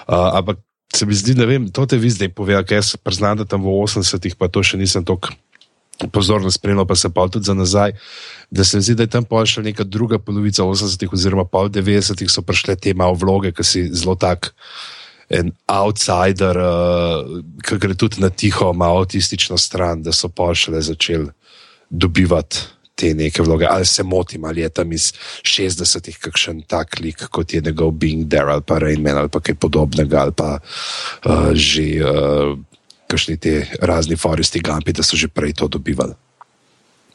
[0.06, 0.62] uh, ampak
[0.94, 3.64] se mi zdi, ne vem, to te vi zdaj pove, ker jaz priznam, da tam
[3.66, 5.34] v 80-ih pa to še nisem tako
[6.12, 7.92] pozorno spremljal, pa se pa tudi za nazaj,
[8.50, 12.30] da se zdi, da je tam pa še neka druga polovica 80-ih oziroma pol 90-ih
[12.30, 14.52] so prišle te malo vloge, ki si zelo tak.
[15.32, 20.82] En outsider, uh, ki gre tudi na tiho, malo avtistično stran, da so pa šele
[20.84, 21.30] začeli
[21.88, 22.60] dobivati
[22.94, 23.66] te neke vloge.
[23.68, 28.28] Ali se motim, ali je tam iz 60-ih kakšen tak lik, kot je njegov Bing
[28.28, 32.52] There ali pa Rainman ali pa kaj podobnega, ali pa uh, že uh,
[33.08, 36.14] kakšni te razni Foresti Gampi, da so že prej to dobivali.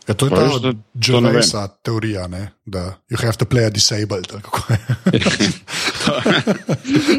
[0.07, 0.73] Ja, to je Pa ta da-.
[0.95, 2.51] Gervaisa teorija, ne?
[2.65, 4.27] da you have to play a disabled.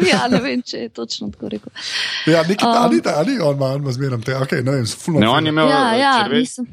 [0.09, 1.73] ja, ne vem, če je točno tako rekel.
[2.27, 2.73] ja, neki Um.
[2.75, 5.21] ali ta, ali on ima, on ima zmeraj te, okay, ne vem, fulno.
[5.21, 6.67] Ne, on je imel, Ja, ja, Gervais- mislim.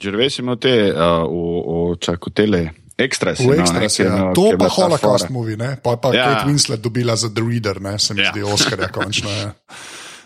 [0.00, 1.34] Gervais je imel te uh, v,
[1.92, 3.40] v čaku tele ekstras.
[3.40, 4.32] V ekstras, ja.
[4.34, 5.76] To pa Holocaust movie, ne?
[5.82, 6.14] pa je pa Ja.
[6.14, 6.34] ja.
[6.34, 7.98] Kate Winslet dobila za The Reader, ne?
[7.98, 8.26] se mi Ja.
[8.26, 8.32] ja.
[8.32, 9.30] zdi Oscarja končno.
[9.30, 9.52] Ja.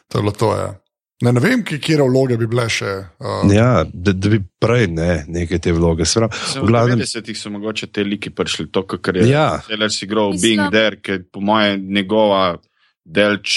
[0.08, 0.56] To je bilo to.
[0.56, 0.74] Ja.
[1.22, 2.92] Ne, ne vem, kje vloge bi bile še.
[3.22, 6.02] Uh, Ja, da, da bi prej ne, neke te vloge.
[6.04, 9.61] Pravi, V glavnem, 90-ih so mogoče te liki prišli, to, kar je Ja.
[9.66, 12.56] Sellers igral Mislim- Bing There, ki je po moje njegova
[13.04, 13.54] delč,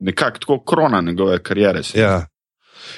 [0.00, 1.82] nekako tako krona njegove kariere.
[1.82, 2.26] se ja.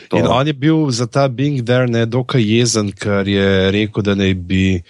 [0.08, 4.02] To- In on je bil za ta Bing There ne dokaj jezen, ker je rekel,
[4.02, 4.82] da naj bi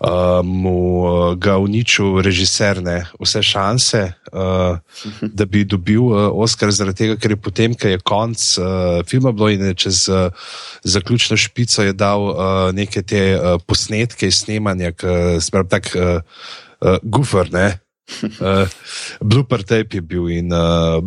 [0.00, 4.78] uh, mu uh, ga uničil režiser, ne, vse šanse, uh,
[5.22, 9.32] da bi dobil uh, Oscar, zaradi tega, ker je potem, ko je konc uh, filma
[9.32, 10.28] bilo in čez uh,
[10.84, 12.36] zaključno špico je dal uh,
[12.76, 14.92] neke te uh, posnetke iz snemanja,
[15.40, 16.20] sprav tak uh,
[16.80, 17.78] uh, gufer, ne.
[18.38, 18.70] Uh,
[19.20, 21.02] Blooper tape je bil in uh,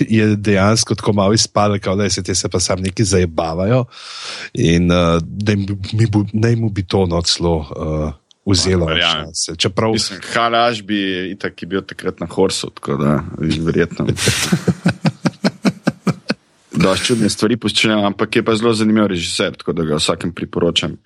[0.00, 3.84] je dejansko tako malo izpadel, da se te se pa sam neki zabavajo.
[4.54, 8.12] In uh, da jim, mi naj mu bi to noclo uh,
[8.46, 8.88] vzelo.
[9.12, 9.56] šanse.
[9.56, 13.20] Čeprav Mislim, Halaš bi itak je bil takrat na Horsu, tako da
[13.60, 14.06] verjetno.
[16.82, 20.96] Dosti čudne stvari počnejo, ampak je pa zelo zanimiv režiser, tako da ga vsakem priporočam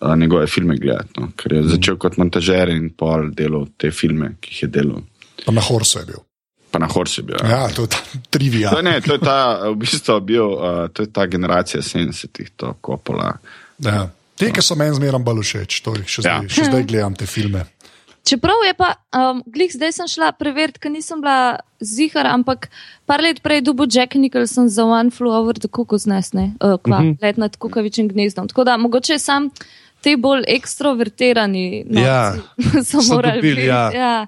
[0.00, 1.20] uh, njegove filme gledati.
[1.20, 1.28] No?
[1.36, 5.02] Ker je začel kot montažer in pol delal te filme, ki jih je delal.
[5.44, 6.22] Pa na Horsu je bil.
[6.70, 7.36] Pa na Horsu je bil.
[7.42, 7.48] Ja.
[7.48, 7.98] Ja, to je ta
[8.36, 8.70] trivia.
[8.70, 12.72] To, ne, to je ta, v bistvu bil, uh, to je ta generacija 70-ih, to
[12.80, 13.34] kopola.
[13.84, 14.08] Ja.
[14.38, 16.42] Te, ki so meni zmeraj bolj všeč, to jih še zdaj, Ja.
[16.42, 16.48] ja.
[16.48, 17.64] še zdaj gledam te filme.
[18.28, 22.68] Čeprav je pa, um, glih zdaj sem šla preveriti, ker nisem bila zihar, ampak
[23.08, 26.76] par let prej dubo Jack Nicholson za One Flew Over the Cuckoo's Nest, ne, uh,
[26.76, 27.22] kva, mm -hmm.
[27.22, 28.48] let nad kukavičnim gnezdom.
[28.48, 29.50] Tako da mogoče sam
[30.02, 32.34] te bolj ekstrovertirani no, Ja,
[32.88, 33.64] so morali biti.
[33.66, 33.90] ja.
[33.94, 34.26] ja.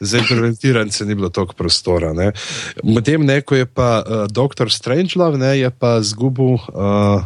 [0.00, 2.12] za interventirance ni bilo toliko prostora.
[2.12, 2.32] ne.
[2.84, 4.70] Medtem, ko je pa uh, Dr.
[4.70, 7.22] Strangelove, ne, je pa zgubil uh,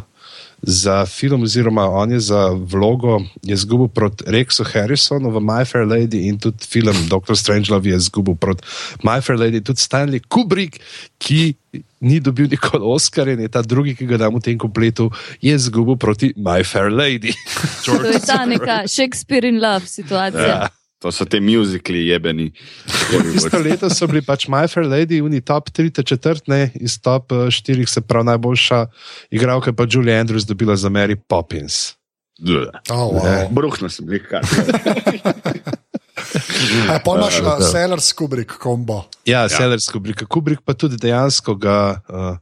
[0.61, 6.27] za film, oziroma on je za vlogo izgubil proti Rexu Harrisonu v My Fair Lady
[6.27, 8.63] in tudi film Doctor Strangelove je izgubil proti
[9.03, 10.79] My Fair Lady, tudi Stanley Kubrick,
[11.17, 11.53] ki
[11.99, 15.53] ni dobil nikoli Oscarja in je ta drugi, ki ga dam v tem kompletu, je
[15.55, 17.33] izgubil proti My Fair Lady.
[17.85, 20.47] To je ta neka Shakespeare in Love situacija.
[20.47, 20.67] Ja.
[20.99, 22.51] To so te muzikli, jebeni.
[23.35, 27.85] Isto leto so bili pač My Fair Lady, oni top 3, četrtne, iz top 4,
[27.85, 28.85] se pravi najboljša
[29.29, 31.93] igralka, pa Julie Andrews dobila za Mary Poppins.
[32.89, 33.47] Oh, wow.
[33.53, 34.45] Bruhno sem jih kar.
[36.89, 39.03] A pa imaš uh, Sellers Kubrick kombo.
[39.25, 39.49] Ja, ja.
[39.49, 42.01] Sellers Kubrick, Kubrick pa tudi dejansko ga.
[42.09, 42.37] Uh,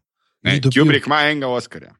[0.46, 1.96] Ne, Kubrick ima enega Oscarja.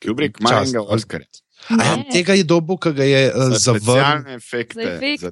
[0.00, 1.26] Kubrick ima enega Oscarja.
[1.70, 3.84] Ja, tega je dobil, ki ga je uh, Za zavrnil.
[3.84, 4.86] specialne efekte.
[5.18, 5.28] Za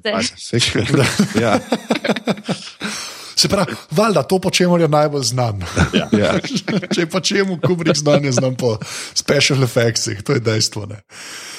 [0.53, 0.93] efekte.
[0.93, 1.59] Za- ja,
[3.35, 5.61] Se pravi, valjda to, po čemer je najbolj znan.
[6.11, 6.33] ja.
[6.95, 8.77] Če po čemu Kubrick znan, je znan po
[9.13, 10.85] special effectsih, to je dejstvo.
[10.85, 11.01] Ne.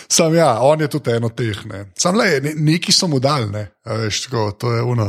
[0.08, 1.56] Sam ja, on je tudi eno teh.
[1.64, 1.86] Ne.
[1.96, 3.70] Sam le, ne, neki so mu dal, ne.
[3.86, 5.08] Veš, tako, to je uno.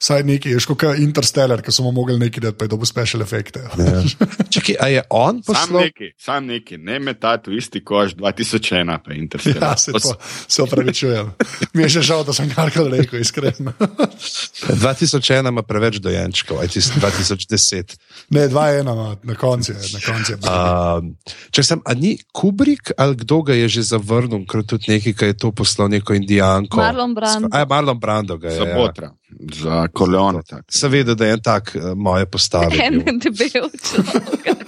[0.00, 3.20] Saj neki, je kot Interstellar, ki so mu mogli neki dati, pa je dobil special
[3.22, 3.60] efekte.
[3.78, 3.98] Ja.
[4.54, 5.82] Čakaj, a je on Sam poslal?
[5.82, 9.78] neki, sam neki, ne metati v isti koš 2001, pa Ja, Interstellar.
[9.78, 10.14] se, to,
[10.48, 11.32] se opravičujem.
[11.74, 13.76] Mi je že žal, da sem karkoli rekel, iskreno.
[14.80, 17.96] 2001 ima preveč dojenčkov, aj tisti 2010.
[18.30, 19.84] Ne, dva ena, ima, na koncu je.
[19.92, 20.38] Na koncu je.
[20.40, 21.14] Um,
[21.52, 25.34] če sem, a ni Kubrick ali kdo ga je že zavrnil, ker tudi neki, ki
[25.34, 26.80] je to poslal neko indijanko.
[26.80, 27.52] Marlon Brando.
[27.52, 28.64] A, Marlon Brando ga je.
[28.64, 29.19] Za ja.
[29.62, 30.42] Za Koleone.
[30.48, 30.64] tak.
[30.68, 32.76] Seveda, da je en tak uh, moje postave.
[32.82, 34.56] En debel človek.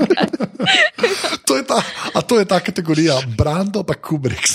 [1.44, 1.83] To je ta,
[2.14, 4.46] a to je ta kategorija, Brando pa Kubrick.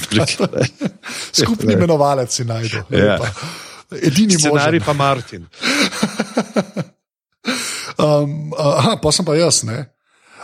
[1.43, 2.83] Skupni imenovalec si najdel.
[2.89, 3.19] Ja.
[3.19, 3.27] Lepa.
[4.01, 4.85] Edini Scenarij možen.
[4.85, 5.43] pa Martin.
[7.97, 9.63] Um, aha, pa sem pa jaz.
[9.65, 9.89] ne.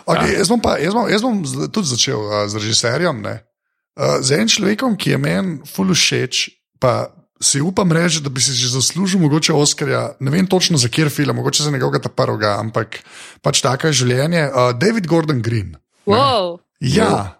[0.10, 1.38] Okay, jaz, bom pa, jaz, bom, jaz bom
[1.69, 3.21] tudi začel uh, z režiserjem.
[3.21, 3.45] ne.
[3.93, 6.49] Uh, z enim človekom, ki je meni ful všeč,
[6.82, 10.15] pa si upam reči, da bi si že zaslužil mogoče Oscarja.
[10.19, 13.04] Ne vem točno za kjer film, mogoče za njegovega ta prvega, ampak
[13.41, 14.50] pač tako je življenje.
[14.50, 15.76] Uh, David Gordon Green.
[16.06, 16.60] Wow.
[16.80, 17.39] Ja,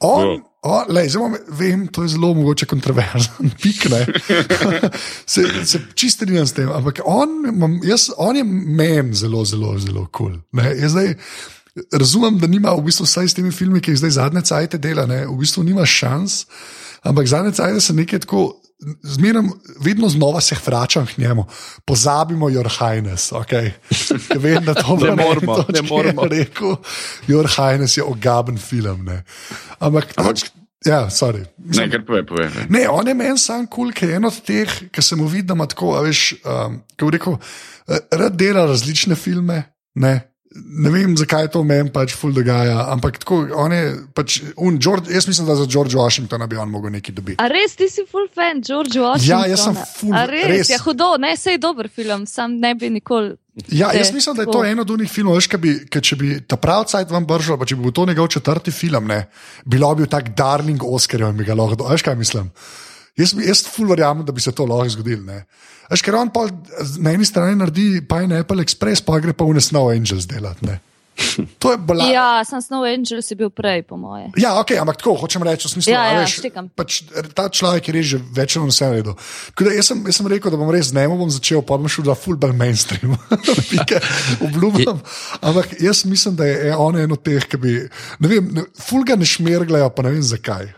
[0.00, 0.42] on.
[0.62, 4.00] O, lej, zdaj vem, to je zelo mogoče kontroverzen, pik ne.
[5.32, 7.28] se se čisto strinjam s tem, ampak on,
[7.86, 10.34] jaz, on je meni zelo, zelo, zelo kul.
[10.50, 11.14] Cool,
[11.94, 15.06] razumem, da nima v bistvu vsaj s temi filmi, ki jih zdaj zadnje cajte dela,
[15.06, 16.40] ne, v bistvu nima šans,
[17.06, 18.48] ampak zadnje cajte se nekaj tako.
[19.02, 19.42] Zmerno,
[19.80, 21.44] vedno znova se vračam k njemu,
[21.84, 23.32] pozabimo Your Highness.
[23.32, 23.70] Okay?
[24.38, 26.22] Vem, da to Ne moremo, ne moremo.
[26.24, 26.76] rekel.
[27.28, 29.04] Your Highness je ogaben film.
[29.04, 29.24] Ne?
[29.78, 30.44] Ampak, pač,
[30.86, 31.44] ja, sorry.
[31.58, 32.50] Ne, kar pove, pove.
[32.54, 32.66] ne.
[32.70, 35.26] Ne, on je meni sam kul, cool, ker je en od teh, ki se mu
[35.26, 37.38] vidi, da ima tako, a veš, um, kako bi rekel,
[37.88, 39.62] eh, rad dela različne filme.
[39.94, 40.20] Ne,
[40.66, 43.82] ne vem, zakaj to meni pač ful dogaja, ampak tako, on je
[44.14, 47.38] pač, un, George, jaz mislim, da za George Washingtona bi on mogel nekaj dobiti.
[47.42, 49.28] A res ti si full fan, George Washington?
[49.30, 50.70] Ja, jaz sem full- A res, res.
[50.70, 53.36] je hudo, ne, sej dober film, sam ne bi nikoli.
[53.74, 56.16] Ja, jaz mislim, da je to eno od unih filmov, veš, kaj bi, kaj če
[56.16, 59.24] bi ta pravi cajt vam bržal, pa če bi bil to njegov četrti film, ne,
[59.66, 62.52] bilo bi tak darling Oscarjev in bi ga lahko, veš kaj mislim.
[63.18, 65.24] Jaz, jaz ful verjamem, da bi se to lahko zgodilo.
[65.26, 65.44] ne.
[65.90, 66.46] Veš, ker on pa
[67.00, 70.66] na eni strani naredi Pineapple Express, pa gre pa v Snow Angels delati.
[70.68, 70.78] Ne.
[71.58, 72.06] To je bola.
[72.12, 74.28] Ja, sem Snow Angel si bil prej, po moje.
[74.38, 76.68] Ja, ok, ampak tako hočem reči, v smislu, Ja, a ja, veš, štekam.
[76.78, 77.02] pač,
[77.34, 79.16] ta človek je res že večino vse naredil.
[79.50, 81.74] Tako da Jaz sem, jaz sem rekel, da bom res z njim bom začel, pa
[81.74, 83.18] bom šel za fullback mainstream.
[83.72, 83.98] Pike,
[84.46, 85.02] Obljubljam.
[85.42, 87.74] Ampak jaz mislim, da je on en od teh, ki bi,
[88.22, 90.70] ne vem, ne, full ga ne šmerglajo, pa ne vem zakaj.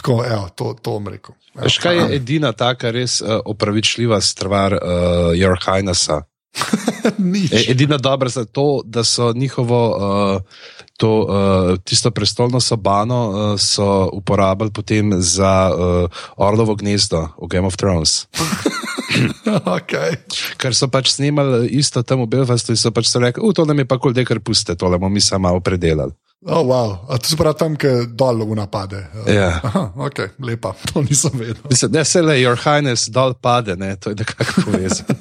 [0.00, 1.34] Tako, evo, to, to bom rekel.
[1.60, 4.80] Veš, kaj je edina taka res uh, opravičljiva stvar uh,
[5.36, 6.22] Your Highnessa?
[7.52, 10.40] E, edina dobra za to, da so njihovo uh,
[10.96, 17.66] to, uh, tisto prestolno sobano uh, so uporabili potem za uh, Orlovo gnezdo v Game
[17.66, 18.26] of Thrones.
[19.76, 20.16] okay.
[20.60, 23.78] Ker so pač snimali isto tam v Belfastu in so pač rekli, "U, to nam
[23.78, 26.12] je pa kul, da kar puste, tole bomo mi samo predelali.
[26.46, 27.04] oh, wow.
[27.08, 29.04] A to se pravi tam, ki dol napade.
[29.28, 29.60] Ja.
[29.62, 31.60] Aha, ok, lepa, to nisem vedel.
[31.70, 35.14] Mislim, ne, se le, Your Highness dol pade, ne, to je nekako povezano.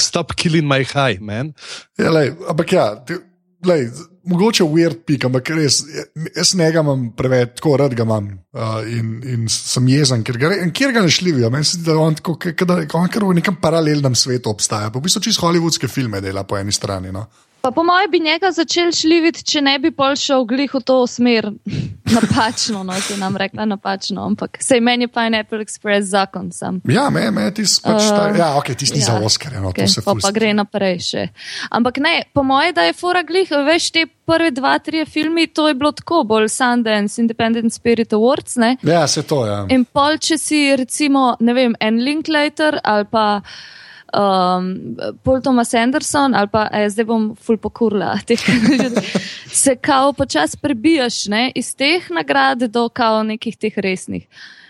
[0.00, 1.52] Stop killing my high, man.
[1.98, 2.86] Ja, lej, ampak ja,
[3.66, 3.90] lej,
[4.28, 5.80] mogoče weird pik, ampak res,
[6.36, 10.52] jaz njega imam preveč, tako rad ga imam uh, in, in sem jezen, ker ga,
[10.64, 11.50] in kjer ga ne šljivijo.
[11.52, 12.36] Meni se zdi, da on, tako,
[12.68, 14.90] da, on kar v nekem paralelnem svetu obstaja.
[14.90, 17.12] Pa v bistvu čisto hollywoodske filme dela po eni strani.
[17.14, 17.26] No.
[17.60, 21.02] Pa po mojem bi njega začel šljiviti, če ne bi pol šel glih v to
[21.06, 21.50] smer.
[22.16, 26.80] Napačno, no, se nam rekla napačno, ampak sej meni je Pineapple Express zakon sam.
[26.88, 29.04] Ja, me, me tisti pač ta, Uh, ja, ok, tisti ja.
[29.04, 31.26] za Oscar, no, Okay, to se pa, ful pa gre naprej še.
[31.70, 35.68] Ampak ne, po mojem, da je fora glih, veš, te prve dva, tri filmi, to
[35.68, 38.76] je bilo tako, bolj Sundance, Independent Spirit Awards, ne?
[38.82, 39.62] Ja, se to, ja.
[39.70, 43.26] In pol, če si recimo, ne vem, en Linklater ali pa
[44.14, 48.40] um, Paul Thomas Anderson ali pa, eh, zdaj bom ful pokurla, teh,
[49.52, 54.26] se kao počas prebijaš ne, iz teh nagrad do kao nekih teh resnih.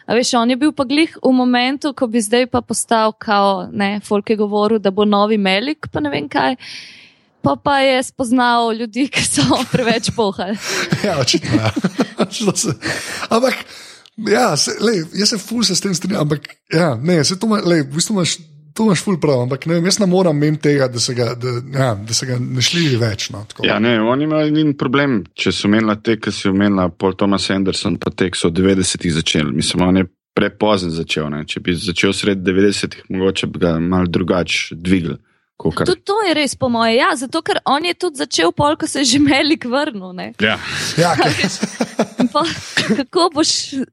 [0.07, 3.69] A veš, on je bil pa glih v momentu, ko bi zdaj pa postal kao,
[3.73, 6.57] ne, folk je govoril, da bo novi Melik, pa ne vem kaj.
[7.43, 10.59] Pa pa je spoznal ljudi, ki so preveč pohali.
[11.07, 11.57] Ja, očitno.
[11.57, 11.71] Ja.
[13.31, 13.55] Ampak,
[14.29, 17.47] ja, se, lej, jaz se ful se s tem strinjam, ampak, ja, ne, se to,
[17.47, 18.35] ima- lej, v bistvu imaš,
[18.81, 21.51] to imaš ful prav, ampak ne jaz ne moram mem tega, da se ga, da,
[21.75, 23.29] ja, da se ga ne šli več.
[23.35, 23.67] No, tako.
[23.69, 27.51] Ja, ne, oni imajo ni problem, če so menila te, ki si omenila, Paul Thomas
[27.53, 29.53] Anderson, pa te, ki so v 90-ih začeli.
[29.53, 31.29] Mislim, on je prepozen začel.
[31.35, 31.43] Ne.
[31.45, 35.21] Če bi začel sred 90-ih, mogoče bi ga mal drugače dvigal.
[35.63, 38.77] Kakor- Tudi to je res, po moje, ja, zato ker on je tudi začel pol,
[38.77, 40.13] ko se je že Melik vrnil.
[40.13, 40.33] ne.
[40.41, 40.57] Ja.
[40.97, 41.13] Ja,
[42.21, 42.45] In Pa,
[42.97, 43.49] kako boš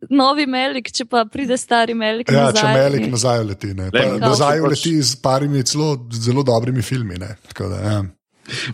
[0.10, 2.32] novi Melik, če pa pride stari Melik?
[2.32, 2.62] ja, nazaj?
[2.62, 3.74] če Melik nazaj leti.
[3.74, 3.92] Ne.
[3.92, 7.16] Pa, Lej, nazaj leti z parimi celo, zelo dobrimi filmi.
[7.16, 7.36] Ne.
[7.60, 8.04] Da, ja.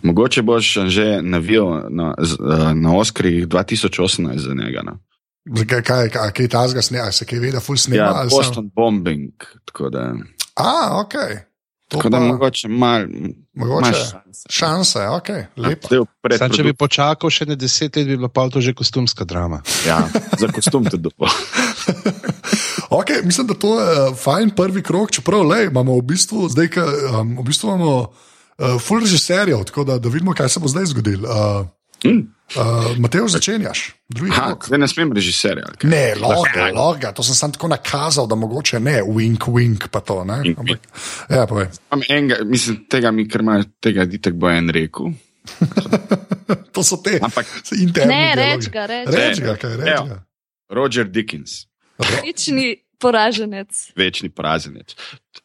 [0.02, 4.82] Mogoče boš že navijal na, eh, na Oscarjih 2018 za njega.
[4.84, 5.00] No.
[5.46, 8.04] Zakaj, kaj, kaj, kaj ta zga snema, se kaj ve, da ful snema?
[8.04, 9.34] Ja, Boston Bombing.
[9.66, 10.14] Tako da,
[10.56, 11.14] A, ok.
[11.84, 13.04] To tako da pa- mogoče mal,
[13.54, 13.94] Mogoče.
[13.94, 14.44] šanse.
[14.50, 16.06] Šanse, ok, lepo.
[16.38, 19.62] Sam, če bi počakal še ne deset let, bi bila pa to že kostumska drama.
[19.86, 20.08] Ja,
[20.40, 21.28] za kostum tudi dopo.
[22.90, 26.68] Okay, mislim, da to je uh, fajn prvi krok, čeprav le, imamo v bistvu, zdaj,
[26.70, 30.68] ka, um, v bistvu imamo uh, full režiserjev, tako da, da vidimo, kaj se bo
[30.68, 31.30] zdaj zgodilo.
[31.30, 31.68] Uh,
[32.04, 32.20] Mm.
[32.56, 32.64] Uh,
[32.98, 34.66] Mateo, začenjaš, drugi Ha, krok.
[34.66, 35.64] zdaj ne smem režiserja.
[35.66, 35.90] ali kaj?
[35.90, 40.24] Ne, loga, loga, to sem sam tako nakazal, da mogoče ne, wink, wink, pa to.
[40.24, 40.40] Ne?
[40.42, 40.80] Wink, Ampak,
[41.30, 41.68] ja, povej.
[42.10, 45.14] Enega, mislim, tega mi kar ima, tega ditek bo en rekel.
[46.74, 48.10] To so te Ampak interne.
[48.10, 48.56] Ne, dialogi.
[48.56, 49.08] reč ga, reč.
[49.10, 50.06] Reč ga, kaj reč Evo.
[50.08, 50.18] ga.
[50.72, 51.68] Roger Dickens,
[52.24, 53.92] Nični poraženec.
[53.96, 54.96] večni poraženec.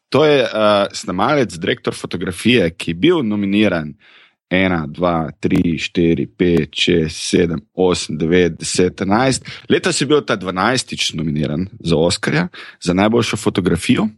[0.09, 0.49] To je uh,
[0.90, 3.92] snemalec, direktor fotografije, ki je bil nominiran
[4.51, 9.45] 1, 2, 3, 4, 5, 6, 7, 8, 9, 10, 11.
[9.69, 11.15] Letos je bil ta 12.
[11.15, 12.49] nominiran za Oscarja
[12.81, 14.09] za najboljšo fotografijo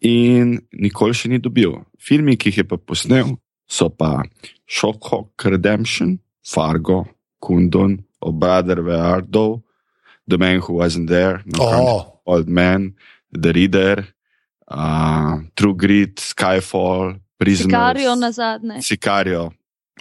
[0.00, 1.76] in nikoli še ni dobil.
[2.00, 3.36] Filmi, ki jih je pa posnel,
[3.68, 4.22] so pa
[4.66, 7.04] Shockhawk Redemption, Fargo,
[7.42, 9.62] Kundun, O Brother Where Art Thou,
[10.26, 12.94] The Man Who Wasn't There, No Oh, Old Man,
[13.32, 14.06] The Reader,
[14.68, 17.72] uh, True Grit, Skyfall, Prisoners.
[17.72, 18.78] Sikarijo na zadnje.
[18.86, 19.50] Sicario.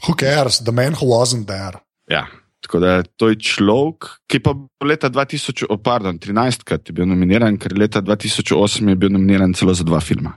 [0.06, 1.80] who cares, the man who wasn't there.
[2.10, 2.28] Ja.
[2.62, 4.54] Tako da to je človek, ki pa
[4.86, 9.54] leta 2000, oh, pardon, 13 krat je bil nominiran, ker leta 2008 je bil nominiran
[9.58, 10.36] celo za dva filma.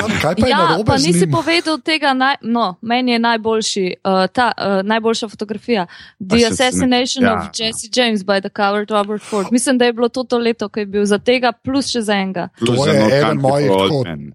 [0.00, 3.86] Kaj, kaj pa je Ja, narobe pa nisi povedal tega, naj, no, meni je najboljši,
[4.04, 5.86] uh, ta uh, najboljša fotografija.
[6.20, 6.52] The Assassination.
[6.52, 7.34] Assassination Ja.
[7.34, 9.46] of Jesse James by the Coward Robert Ford.
[9.52, 12.14] Mislim, da je bilo to to leto, ko je bil za tega, plus še za
[12.14, 12.48] enega.
[12.58, 13.70] Plus To je No eden mojih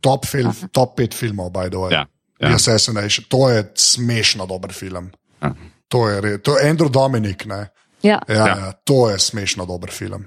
[0.02, 1.92] top, film, top pet filmov, by the way.
[1.94, 2.06] Ja,
[2.40, 2.56] The ja.
[2.56, 3.26] Assassination.
[3.30, 5.12] To je smešno dober film.
[5.44, 5.54] Ja.
[5.88, 7.46] To je, to je Andrew Dominik.
[7.46, 7.68] Ne?
[8.02, 8.20] Ja.
[8.28, 8.48] Ja, Ja.
[8.48, 8.72] ja.
[8.84, 10.26] To je smešno dober film.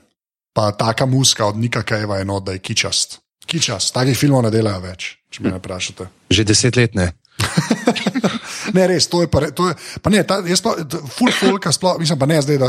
[0.53, 3.21] Pa taka muska od Nika Kejva je not, da je kičast.
[3.47, 6.07] Kičast, takih filmov ne delajo več, če me vprašate.
[6.31, 7.11] Že deset let ne.
[8.75, 10.73] Ne, res, to je pa, to je, pa ne, ta, jaz pa,
[11.13, 12.69] full folka sploh, mislim pa ne zdaj, da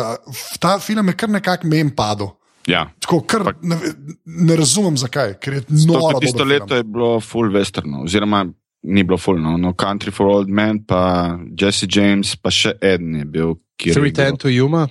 [0.62, 2.34] ta film je kar nekako mem padel.
[2.70, 2.84] Ja.
[3.02, 3.78] Tako, kar, ne,
[4.26, 6.20] ne razumem zakaj, ker je To, noro.
[6.22, 6.78] tisto leto film.
[6.82, 8.44] je bilo full westernov, oziroma
[8.86, 13.16] ni bilo full, no, no Country for Old Men, pa Jesse James, pa še eden
[13.22, 13.96] je bil, je.
[13.96, 14.86] Three ten to Yuma.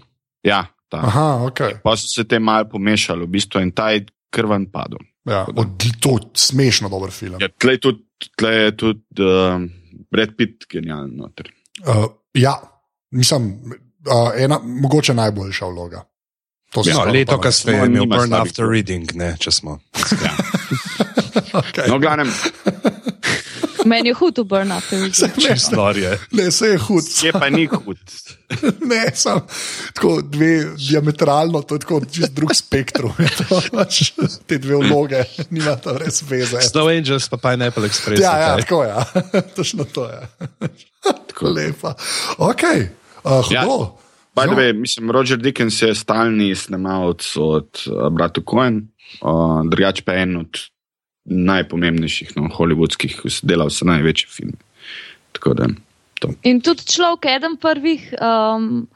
[0.46, 1.04] Ja, ta.
[1.10, 1.82] Aha, ok.
[1.84, 5.02] Pa so se te malo pomešali, v bistvu en taj krven padel.
[5.24, 5.46] Ja,
[6.00, 7.40] to je smešno dober film.
[7.40, 8.04] Ja, tle je tudi,
[8.36, 9.62] tle je tudi uh,
[10.10, 11.48] Brad Pitt genialen noter.
[11.80, 12.58] Uh, ja,
[13.10, 13.48] nisem,
[14.04, 16.04] uh, ena, mogoče najboljša vloga.
[16.74, 18.66] To se No, leto kasneje No, je imel Burn After.
[18.68, 19.78] Reading, ne, če smo.
[21.54, 21.86] Okay.
[21.88, 22.30] No, glavnem,
[23.84, 24.98] Meni je hud v Burn After.
[25.38, 26.18] Čistorje.
[26.32, 27.04] Ne, se je hud.
[27.22, 27.98] je pa ni hud.
[28.86, 29.40] Ne, sam,
[29.94, 33.12] tako dve diametralno, to je tako čist drug spektrum.
[33.18, 34.12] je to, pač,
[34.46, 36.60] Te dve vloge, nima to res veze.
[36.62, 38.22] Snow Angels pa Pineapple Express.
[38.22, 38.88] Ja, ja, tako je.
[38.88, 39.04] Ja.
[39.56, 40.20] Točno to je.
[41.02, 41.94] Tako lepa.
[42.38, 42.62] Ok,
[43.24, 43.64] uh, Ja.
[43.64, 43.96] hudo.
[44.34, 44.56] By the No.
[44.56, 48.88] way, mislim, Roger Dickens je stalni snemalec od uh, brata Cohen,
[49.20, 50.58] uh, drugače pa en od
[51.24, 54.58] najpomembnejših, no, hollywoodskih, ki so delali vse največje filme.
[55.32, 55.68] Tako da
[56.20, 56.32] to.
[56.42, 58.86] In tudi človek, eden prvih, um,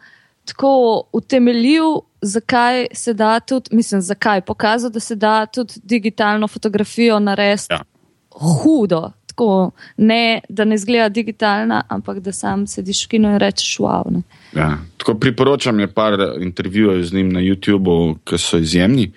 [0.48, 7.18] tako utemeljil, zakaj se da tudi, mislim, zakaj pokazal, da se da tudi digitalno fotografijo
[7.18, 7.82] narediti Ja.
[8.30, 9.12] hudo.
[9.26, 14.02] Tako, ne, da ne zgleda digitalna, ampak da sam sediš v kinu in rečeš, wow.
[14.10, 14.22] Ne.
[14.54, 14.78] Ja.
[14.96, 19.12] Tako priporočam je par intervjujev z njim na YouTubu, ki so izjemni.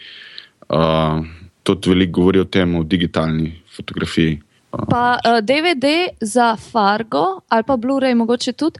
[0.69, 1.25] Uh,
[1.63, 4.41] tudi veliko govori o tem, o digitalni fotografiji.
[4.71, 5.85] Pa uh, DVD
[6.21, 8.79] za Fargo ali pa Blu-ray, mogoče tudi,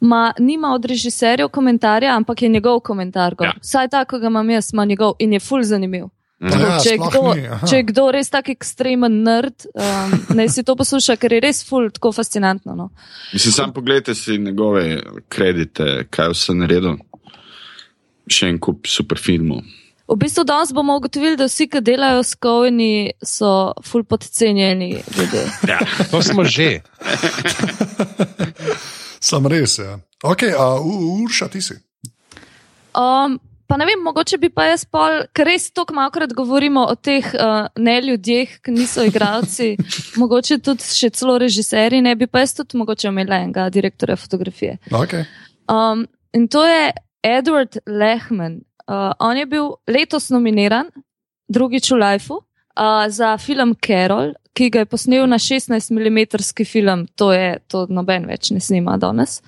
[0.00, 3.34] ma, nima od režiserjev komentarja, ampak je njegov komentar.
[3.34, 3.46] gor.
[3.46, 3.52] Ja.
[3.60, 6.04] Vsaj tako ga imam jaz, ima njegov in je full zanimiv.
[6.04, 7.66] Ja, Ja, če, kdo, ni, aha.
[7.70, 11.62] če je kdo res tak ekstremen nerd, um, naj si to posluša, ker je res
[11.66, 12.74] full tako fascinantno.
[12.74, 12.88] No.
[13.32, 16.98] Mislim, sam pogledajte si njegove kredite, kaj vse naredil.
[18.26, 19.62] Še en kup super filmov.
[20.08, 25.44] V bistvu danes bomo ugotovili, da vsi, ki delajo s kovini, so full podcenjeni ljudje.
[25.68, 25.78] Ja.
[26.10, 26.80] To smo že.
[29.20, 29.78] Sam res.
[29.78, 29.98] Ja.
[30.22, 31.74] Ok, a uh, Urša, ti si.
[32.98, 36.96] Um, pa ne vem, mogoče bi pa jaz pol, ker res tako malokrat govorimo o
[36.98, 39.76] teh uh, ne ljudeh, ki niso igralci,
[40.20, 44.76] mogoče tudi še celo režiserji, ne bi pa jaz tudi mogoče imela enega direktorja fotografije.
[44.90, 45.24] Okay.
[45.70, 46.92] Um, in to je
[47.22, 48.60] Edward Lehman.
[48.88, 50.90] Uh, on je bil letos nominiran,
[51.48, 56.18] drugič v Lifeu, uh, za film Carol, ki ga je posnel na 16 mm
[56.66, 59.40] film, to je to noben več ne snima danes.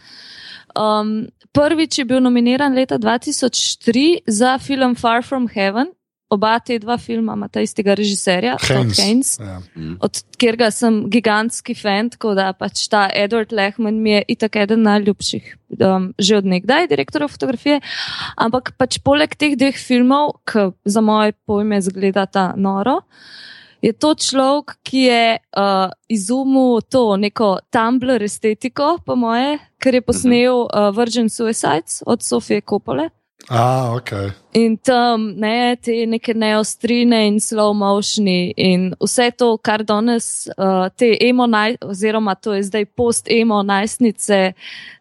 [0.75, 5.93] Um, prvič je bil nominiran leta 2003 za film Far From Heaven.
[6.35, 9.01] Oba te dva filma imata istega režiserja, Todd Haynes.
[9.01, 9.61] Haynes Ja.
[10.01, 14.83] od katerega sem gigantski fan, tako da pač ta Edward Lehman mi je itak eden
[14.83, 17.81] najljubših, um, že od nekdaj, direktorjev fotografije.
[18.37, 23.03] Ampak pač poleg teh dveh filmov, ki za moje pojme zgledata noro,
[23.85, 30.01] je to človek, ki je uh, izumil to neko Tumblr estetiko, po moje, ker je
[30.01, 33.11] posnel uh, Virgin Suicides od Sofije Kopole.
[33.49, 34.11] A, ok.
[34.57, 40.87] In tam ne, te neke neostrine in slow motioni in vse to, kar danes uh,
[40.97, 44.41] te emo, naj, oziroma to je zdaj post-emo najstnice,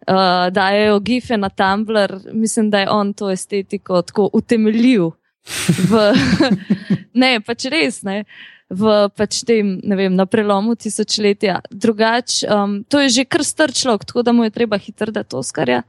[0.07, 5.11] uh, dajo gife na Tumblr, mislim, da je on to estetiko tako utemeljil.
[7.13, 8.23] Ne, pač res ne.
[8.73, 11.61] V pač tem, ne vem, na prelomu tisočletja.
[11.69, 15.35] Drugač, um, to je že kar star človek, tako da mu je treba hitro dati
[15.35, 15.83] Oskarja.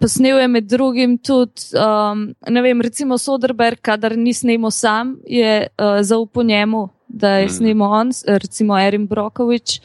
[0.00, 5.68] Posnel je med drugim tudi, um, ne vem, recimo Soderberg, kadar ni snemo sam, je
[5.70, 7.54] uh, zaupal njemu, da je Mhm.
[7.54, 9.80] snemo on, recimo Erin Brokovič.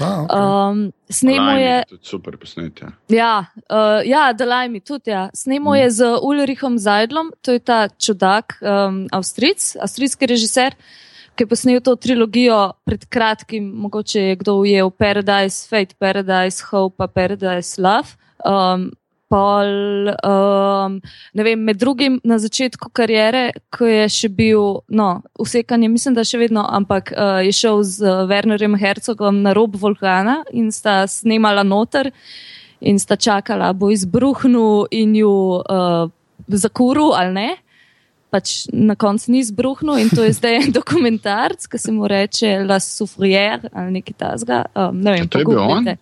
[0.00, 0.70] A, okay.
[0.72, 1.84] Um, snemo Lime je.
[1.88, 2.80] tudi super posnet.
[2.80, 2.88] Ja.
[3.08, 5.10] Ja, uh, ja Delajmi tudi.
[5.10, 5.30] Ja.
[5.34, 10.74] Snemo je z Ulrichom Zajdlom, to je ta čudak, um, Avstric, avstrijski režiser,
[11.36, 16.96] ki je posnel to trilogijo pred kratkim, mogoče je kdo ujel Paradise, Fate, Paradise, Hope,
[16.96, 18.18] pa Paradise, Love.
[18.44, 18.90] Um,
[19.32, 20.98] Pol, um,
[21.32, 25.06] ne vem, med drugim na začetku karijere, ko je še bil, no,
[25.40, 29.78] usekanje, mislim, da še vedno, ampak uh, je šel z uh, Wernerjem Herzogom na rob
[29.80, 32.10] vulkana in sta snemala noter
[32.84, 35.32] in sta čakala, bo izbruhnil in ju
[35.64, 36.12] uh,
[36.52, 37.48] zakuril ali ne.
[38.32, 42.62] Pač na koncu ni izbruhnil in to je zdaj en dokumentarc, ki se mu reče
[42.64, 44.64] La Souffrière ali nekaj tasga.
[44.72, 45.92] Um, ne vem, to je bil on?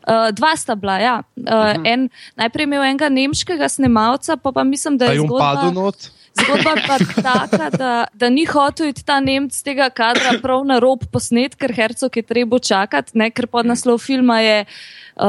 [0.00, 1.16] Uh, dva sta bila, ja.
[1.36, 2.08] Uh, en,
[2.40, 5.50] najprej je imel enega nemškega snemalca, pa, pa mislim, da Da je je on zgodba,
[5.54, 6.08] padel not.
[6.40, 6.96] zgodba pa
[7.28, 11.70] taka, da, da ni hotel iti ta Nemc tega kadra prav na rob posnet, ker
[11.76, 14.64] Hercog je treba čakati, ne, ker podnaslov filma je,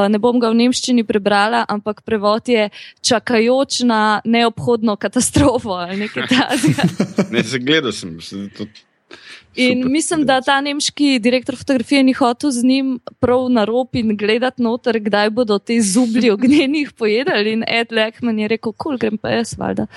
[0.09, 2.69] ne bom ga v nemščini prebrala, ampak prevod je
[3.01, 6.87] čakajoč na neobhodno katastrofo ali nekaj takega.
[7.31, 8.11] Ne, se gledal sem.
[9.55, 9.91] In super.
[9.91, 14.63] mislim, da ta nemški direktor fotografije ni hotel z njim prav na rob in gledati
[14.63, 17.53] noter, kdaj bodo te zublji ognjenih pojedali.
[17.53, 19.87] In Ed Lehman je rekel, kul, cool, grem pa jaz, valjda.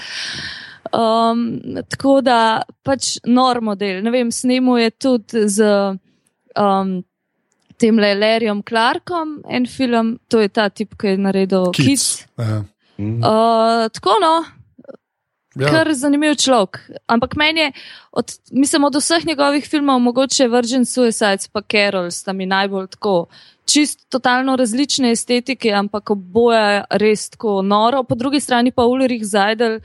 [0.95, 4.03] Um, tako da pač nor model.
[4.03, 5.65] Ne vem, snemo je tudi z
[6.55, 7.03] um,
[7.79, 11.87] tem Larryom Clarkom en film, to je ta tip, ki je naredil Kids.
[11.87, 12.27] Kids.
[12.39, 12.63] Ja.
[12.99, 14.35] Uh, tako no,
[15.55, 15.71] Ja.
[15.71, 16.81] Kar zanimiv človek.
[17.07, 17.73] Ampak meni je,
[18.13, 23.27] od, mislim, od vseh njegovih filmov, mogoče Virgin Suicides pa Carol, sta mi najbolj tako.
[23.65, 28.03] Čist totalno različne estetike, ampak oboje res tako noro.
[28.03, 29.79] Po drugi strani pa Ulrich Zajdel,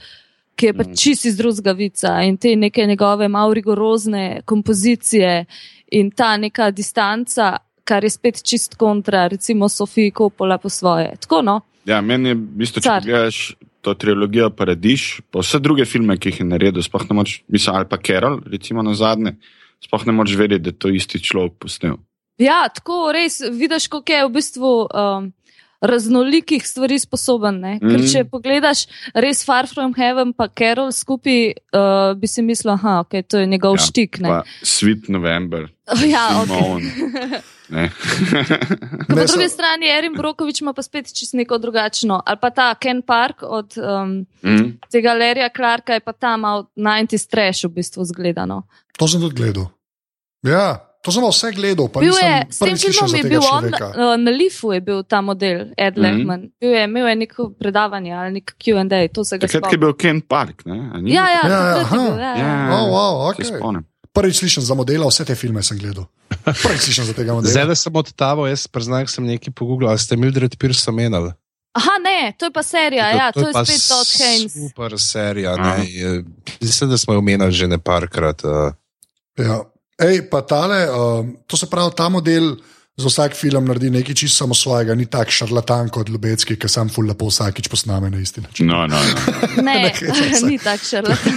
[0.55, 5.45] ki je pa čist iz drugega vica in te neke njegove malo rigorozne kompozicije
[5.91, 7.57] in ta neka distanca,
[7.89, 11.15] kar je spet čist kontra, recimo Sofiji Kopola po svoje.
[11.25, 11.61] Tako no.
[11.89, 13.05] Ja, meni je, v bistvu, če Car.
[13.05, 13.39] gledaš
[13.81, 17.79] to trilogijo Paradiž, pa vse druge filme, ki jih je naredil, sploh ne moč, mislim,
[17.79, 19.37] ali pa Carol, recimo na zadnje,
[19.85, 21.97] sploh ne moreš vedeti, da je to isti človek posnel.
[22.39, 24.73] Ja, tako res vidiš, kako je v bistvu.
[24.87, 25.31] Um,
[25.81, 27.59] Raznolikih stvari sposoben.
[27.59, 27.79] Ne?
[27.79, 28.07] Ker Mhm.
[28.07, 33.23] če pogledaš res Far From Heaven, pa Carol skupaj, uh, bi si mislil, da okay,
[33.23, 34.19] to je njegov Ja, štik.
[34.19, 34.29] Ne?
[34.29, 35.69] Pa Sweet November,
[36.05, 37.39] Ja, okay.
[39.07, 42.21] Po drugi strani Erin Brokovič ima pa spet čisto neko drugačno.
[42.25, 44.77] Ali pa ta Ken Park od um, Mm.
[44.91, 48.63] tega Lerija Clarka je pa tam malo 90 strash v bistvu zgledano.
[48.97, 49.65] To sem tudi gledal.
[50.41, 51.87] Ja, to sem vse gledal.
[51.87, 53.85] pa Bil je, s tem filmom je bil on, človeka.
[53.89, 56.01] uh, na Leafu je bil ta model, Ed Mhm.
[56.01, 56.41] Lehman.
[56.57, 59.79] Bil je, imel je neko predavanje ali nek QA, to se ga Takrat je spomnim.
[59.79, 60.65] bil Ken Park.
[60.65, 60.91] Ne?
[60.93, 62.47] A ni Ja, ja, Ja, ja, je bil, ja, ja.
[62.67, 62.75] Ja.
[62.75, 63.57] Oh, wow, Se okay.
[63.57, 63.85] spomnim.
[64.11, 66.05] Prvič slišim za modela, vse te filme sem gledal.
[66.43, 67.47] Prvič slišim za tega modela.
[67.47, 71.31] Zdaj, da sem odtaval, jaz priznam, sem nekaj pogooglil, ali ste Mildred Pierce omenjali.
[71.71, 74.51] Aha, ne, to je pa serija, ja, to je pa spet Todd Haynes.
[74.51, 75.53] Super serija.
[75.55, 75.85] Ne?
[75.85, 76.23] Je-
[76.59, 78.41] Mislim, da smo jo omenjali že ne parkrat.
[78.43, 78.73] Uh,
[79.37, 79.61] Ja.
[79.99, 82.55] Ej, pa tale, um, to se pravi, ta model
[82.99, 86.89] za vsak film naredi nekaj čisto samo svojega, ni tak šarlatan kot Lubecki, ki sam
[86.91, 88.67] ful lepo vsakič posname na isti način.
[88.67, 89.37] No, no, no.
[89.67, 91.33] Ne, Ne, ni tak šarlatan.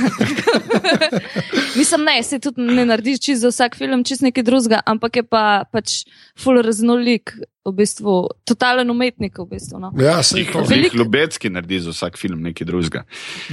[1.78, 5.22] Mislim, ne, se tudi ne narediš čist za vsak film, čist nekaj drugega, ampak je
[5.22, 6.02] pa pač
[6.38, 7.34] full raznolik,
[7.64, 9.38] v bistvu, totalen umetnik.
[9.38, 9.92] V bistvu, no.
[9.98, 10.64] Ja, se to.
[10.66, 13.04] Veliko- Ljubecki naredi za vsak film nekaj drugega.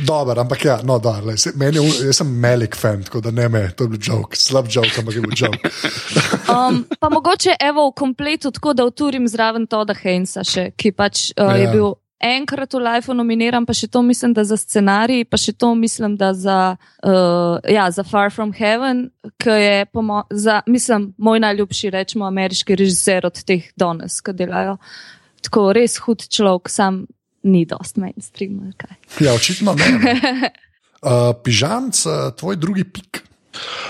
[0.06, 3.50] Dober, ampak ja, no, da, lej, se, meni jaz sem Melik fan, tako da ne
[3.50, 5.60] me, to je bil joke, slab joke, ampak je bil joke.
[6.50, 11.30] Um, pa mogoče evo v kompletu, tako da uturim zraven Toda Heinza, še, ki pač
[11.38, 11.56] uh, Ja.
[11.58, 15.54] je bil enkrat v Lifeu nominiran, pa še to mislim, da za scenarij, pa še
[15.56, 19.08] to mislim, da za, uh, ja, za Far From Heaven,
[19.40, 24.78] ki je, mo za, mislim, moj najljubši, rečemo, ameriški režiser od teh danes, ki delajo.
[25.46, 27.06] Tako res hud človek, sam
[27.48, 28.74] ni dost mainstream.
[29.24, 30.52] Ja, očitno ne.
[31.00, 33.24] Uh, pižamc, uh, tvoj drugi pik.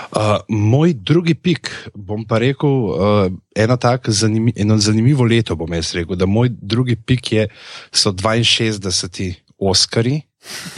[0.10, 5.74] Uh, moj drugi pik, bom pa rekel, uh, eno tako zanimi, eno zanimivo leto bom
[5.74, 7.48] jaz rekel, da moj drugi pik je,
[7.92, 9.34] so 62.
[9.60, 10.22] Oscari.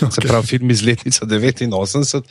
[0.02, 0.10] Okay.
[0.12, 2.22] Se pravi, film iz letnice 89,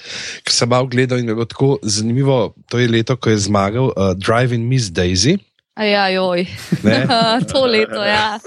[0.43, 2.55] ki sem malo gledal in je bilo tako zanimivo.
[2.69, 5.39] To je leto, ko je zmagal uh, Driving Miss Daisy.
[5.79, 6.47] Ja, joj.
[6.83, 7.07] Ne?
[7.53, 8.39] to leto, ja.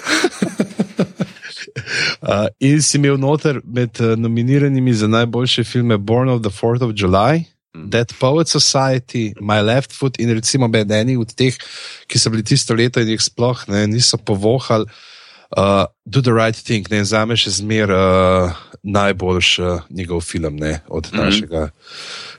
[2.22, 6.84] Uh, in si imel noter med uh, nominiranimi za najboljše filme Born of the 4th
[6.86, 7.44] of July.
[7.74, 11.58] Dead Poet Society, My Left Foot in recimo med eni od teh,
[12.08, 14.86] ki so bili tisto leto in jih sploh ne, niso povohali.
[15.58, 18.54] Uh, Do the right thing, ne, za me še zmer uh,
[18.84, 21.18] najboljši uh, njegov film ne, od Mhm.
[21.18, 21.70] našega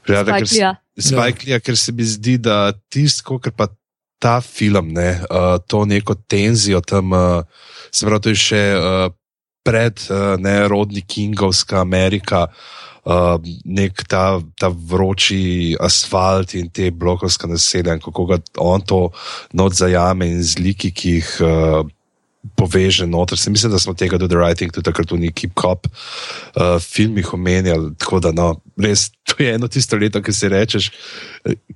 [0.02, 0.74] prijatelja.
[0.74, 1.02] ker.
[1.02, 3.66] Spike Lee, ker se mi zdi, da tisto, kar pa
[4.18, 7.42] ta film, ne, uh, to neko tenzijo tam, uh,
[7.90, 9.10] se pravi, to je še uh,
[9.64, 12.46] pred uh, ne, rodni Kingovska Amerika.
[12.50, 12.83] Uh,
[13.64, 19.10] nek ta, ta vroči asfalt in te blokovske naselja, in kako ga on to
[19.52, 21.84] noč zajame in zliki, ki jih uh,
[22.56, 23.38] poveže noter.
[23.38, 27.34] Se mislim, da smo tega do The Writing tudi takrat v neki kop uh, filmih
[27.34, 27.92] omenjali.
[27.98, 30.90] Tako da, no, res, to je eno tisto leto, ki si rečeš,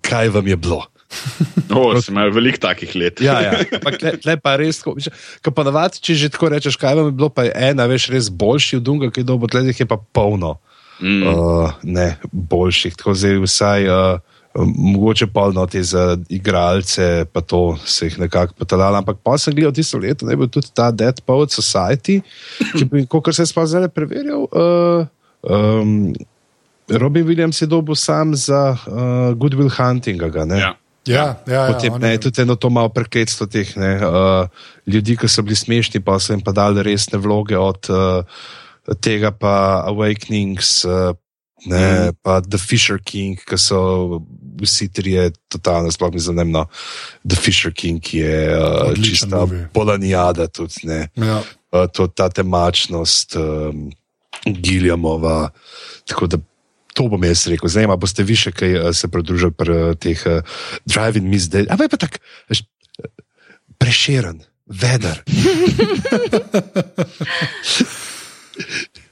[0.00, 0.84] kaj vam je bilo.
[1.68, 3.20] O, sem imel veliko takih let.
[3.20, 3.52] Ja, ja.
[3.76, 4.94] Ampak tle, tle pa res, ko,
[5.44, 8.08] ko pa navadi, če že tako rečeš, kaj vam je bilo, pa je ena, veš,
[8.12, 10.56] res boljši od Dunga, ki je dobo, tle jih je pa polno.
[11.00, 11.22] Mm.
[11.26, 13.88] Uh, ne, boljših, tako zdaj vsaj.
[13.88, 14.18] Uh,
[14.58, 18.96] Mogoče pa no te za igralce, pa to se jih nekako potalalo.
[18.98, 22.16] Ampak pa sem gledal tisto leto, da je bil tudi ta Dead Poet Society,
[22.72, 25.06] ki bi, kot se je sploh zdaj preverjal, uh,
[25.46, 26.10] um,
[26.90, 30.28] Robin Williams je dobil sam za uh, Goodwill Huntinga.
[30.28, 30.58] Ga, ne?
[30.58, 30.74] Ja.
[31.06, 34.48] Ja, ja, ja, Potem, on ne, je- tudi eno to malo prekletstvo teh ne, uh,
[34.86, 38.24] ljudi, ki so bili smešni, pa so jim pa dali resne vloge od uh,
[39.00, 41.14] tega, pa Awakenings, uh,
[41.66, 42.16] ne, mm.
[42.22, 44.20] pa The Fisher King, ki so
[44.62, 46.66] vsi trije totalno, sploh mi zanimivo.
[47.28, 49.68] The Fisher King je uh, Odličen čista movie.
[49.74, 50.74] polanijada tudi.
[50.82, 51.08] Ne.
[51.14, 51.42] Ja.
[51.72, 53.90] Uh, to, ta temačnost um,
[54.44, 55.50] Giljamova.
[56.06, 56.38] Tako da
[56.94, 57.68] to bom jaz rekel.
[57.68, 60.42] Zdaj, boste vi še kaj se pridružili pri teh uh,
[60.86, 62.18] driving mis, da je pa tako
[62.50, 62.64] veš,
[63.78, 65.22] preširen, veder.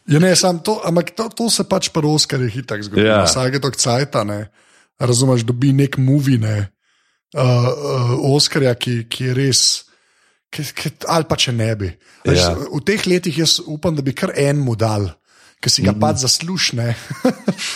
[0.06, 3.02] Ja, ne, sam to, ampak to, to se pač pri Oskarjih hitak zgodi.
[3.02, 3.22] Ja.
[3.22, 3.26] Ja.
[3.26, 4.46] Vsake to cajta, ne.
[5.02, 6.68] Razumeš, dobi nek movie, ne.
[7.34, 9.62] Uh, uh, Oskarja, ki, ki je res.
[10.54, 11.90] Ki, ki, ali pa če ne bi.
[12.24, 12.54] Veš, Ja.
[12.54, 15.10] V teh letih jaz upam, da bi kar en mu dal,
[15.60, 16.00] ki si ga mm.
[16.00, 16.86] pač zaslužne.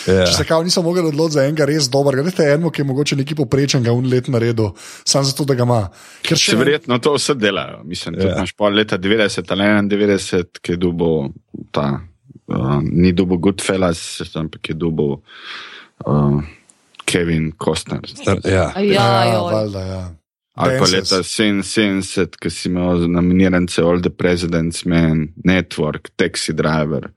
[0.05, 0.25] Ja.
[0.25, 3.15] Če se kao nisem mogel odločiti za enega res dobrega, dajte enemu, ki je mogoče
[3.19, 4.71] neki poprečen, ga un let naredil,
[5.07, 5.79] samo zato, da ga ima.
[6.25, 7.81] Ker Še verjetno to vse delajo.
[7.85, 8.35] Mislim, da Ja.
[8.37, 11.09] imaš pol leta 90 ali 91, ki je dubo
[11.71, 12.01] ta,
[12.49, 15.21] uh, ni dubo Goodfellas, ampak je dubo.
[16.05, 16.41] Uh,
[17.05, 18.01] Kevin Costner.
[18.45, 18.71] Ja.
[18.75, 19.53] A Ja, ja, joj.
[19.53, 20.03] valjda, ja.
[20.55, 27.11] Ali pa leta 77, ki si imel nominirance All the President's Men, Network, Taxi Driver,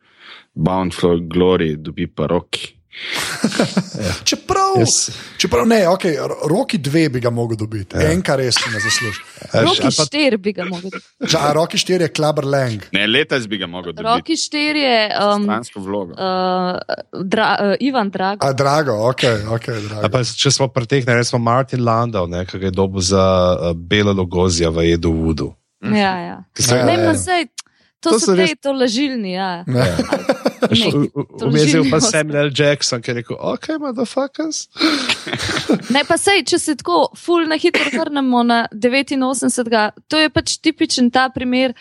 [0.54, 2.70] Bound for Glory, dobi pa roki.
[4.24, 8.12] Čeprav, Jaz- čeprav ne, okay, ro- roki dve bi ga mogel dobiti, ja.
[8.12, 9.20] en kar res ne zasluži.
[9.66, 10.90] Roki štiri bi ga mogli.
[11.20, 12.82] Že, a roki štiri je klaber lang.
[12.92, 14.06] Ne, letos bi ga mogel dobiti.
[14.08, 16.12] Roki štiri je um, Stransko vlogo.
[16.12, 16.78] uh,
[17.24, 18.42] dra, uh, Ivan Drago.
[18.42, 19.68] A drago, ok, ok.
[19.68, 20.08] A Drago.
[20.08, 24.12] Pa, če smo pretekli, recimo Martin Landau, ne, ki ga je dobil za uh, Bela
[24.12, 25.50] Logozija v Edu Vudu.
[25.84, 26.36] Ja, ja.
[26.54, 27.02] Se- Ja, Ne, ja.
[27.04, 27.44] no, sej,
[28.04, 29.32] to, To so te res- to lažilni.
[29.32, 29.64] Ja.
[29.64, 31.10] Neki
[31.44, 32.52] Umezil pa Samuel L.
[32.52, 34.66] Jackson, ki je rekel: Ok, motherfuckers.
[35.94, 40.04] Ne, pa sej, če se tako ful na hitro vrnemo na 89.
[40.08, 41.74] To je pač tipičen ta primer,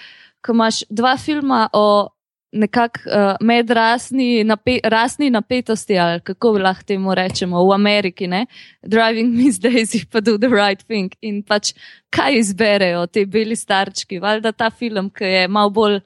[0.43, 2.09] ko imaš dva filma o
[2.53, 8.45] nekak uh, medrasni nape rasni napetosti, ali kako lahko temu rečemo, v Ameriki, ne?
[8.81, 11.13] Driving Miss Daisy pa Do the Right Thing.
[11.21, 11.73] In pač
[12.13, 15.99] kaj izberejo te beli starčki, valjda ta film, ki je mal bolj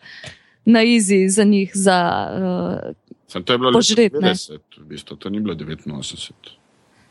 [0.65, 1.99] na izi za njih, za
[2.31, 2.95] uh,
[3.27, 4.33] Sem to je bilo Požret, leta ne.
[4.33, 6.56] 90, v bistvu, to ni bilo 89.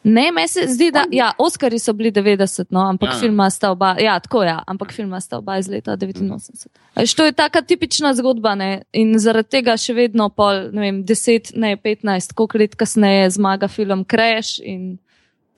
[0.07, 3.19] Ne, meni se zdi, da ja, Oscari so bili 90, no, ampak Ja.
[3.21, 6.69] filma sta oba, ja, tako ja, ampak filma sta oba iz leta 89.
[6.95, 8.83] A veš, To je taka tipična zgodba ne?
[8.95, 13.69] in zaradi tega še vedno pol, ne vem, 10, ne 15, koliko let kasneje zmaga
[13.69, 14.99] film Crash in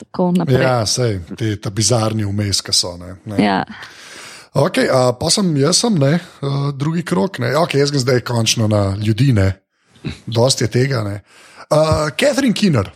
[0.01, 0.62] tako naprej.
[0.62, 2.96] Ja, sej, te ta bizarni vmes, ki so.
[2.96, 3.42] Ne, ne.
[3.44, 3.59] Ja.
[4.55, 7.36] Okay, uh, pa sem jaz, sem, ne, uh, drugi krok.
[7.38, 7.53] Ne.
[7.66, 9.53] Okay, jaz grem zdaj končno na ljudi, ne.
[10.26, 11.03] dosti je tega.
[11.05, 11.20] Ne.
[11.68, 12.88] Uh, Catherine Kinner.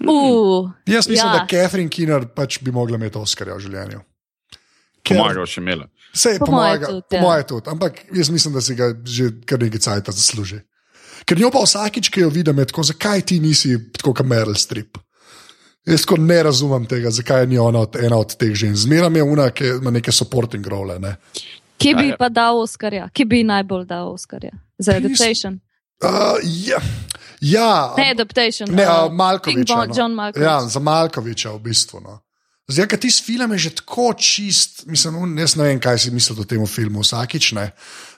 [0.00, 1.32] Uh, Jaz mislim, ja.
[1.32, 4.02] Da Catherine Kinner pač bi mogla imeti Oscarja v življenju.
[5.06, 5.86] Pomagal še imela.
[6.12, 7.22] Vse Po po moje moje tudi, po ja.
[7.22, 10.60] moje tudi, ampak jaz mislim, da si ga že kar nekaj cajt zasluži.
[11.26, 14.56] Ker njo pa vsakič, ki jo vidim, je tako, zakaj ti nisi tako kot Meryl
[14.58, 14.98] Streep.
[15.86, 18.84] Jaz tako ne razumem tega, zakaj ni ona od, ena od teh žensk.
[18.86, 20.98] Zmeraj je una, ki ima neke supporting role.
[20.98, 21.16] Ne?
[21.78, 22.16] Kje bi Ja, ja.
[22.18, 23.08] pa dal Oscarja?
[23.12, 24.50] Kje bi najbolj dal Oscarja?
[24.78, 25.60] Za adaptation.
[26.02, 26.36] Uh,
[26.66, 26.80] ja,
[27.40, 28.70] ja, Ne, adaptation.
[28.70, 29.74] Ne, uh, uh, Malkoviča.
[29.74, 30.46] King John Malkovich.
[30.46, 32.00] Ja, za Malkoviča v bistvu.
[32.00, 32.18] No.
[32.68, 36.40] Zdaj, ker tisti film je že tako čist, mislim, jaz ne vem, kaj si mislil
[36.42, 37.70] o tem filmu vsakič, ne.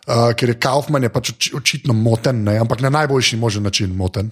[0.09, 3.93] Uh, ker je Kaufman je pač oči, očitno moten, ne, ampak na najboljši možen način
[3.97, 4.31] moten.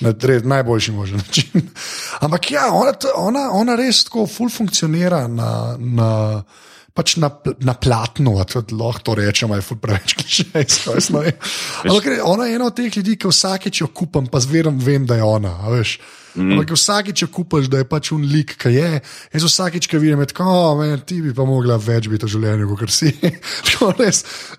[0.00, 1.70] Na red, najboljši možen način.
[2.24, 5.76] ampak ja, ona, ona, ona res tako ful funkcionira na.
[5.78, 6.10] na
[6.92, 7.30] Pač na,
[7.64, 10.96] na platnu, tudi lahko to rečemo, je preveč klišejsko.
[11.88, 15.06] Ampak res, ona je ena od teh ljudi, ki vsakeč jo kupam, pa zveram, vem,
[15.08, 15.54] da je ona.
[15.72, 15.96] veš.
[16.36, 16.52] Mm.
[16.52, 18.92] Ampak vsakeč jo kupaš, da je pač un lik, ki je.
[19.32, 22.32] Jaz vsakeč, ki vidim, je tako, oh, man, ti bi pa mogla več biti v
[22.36, 23.12] življenju, kot si.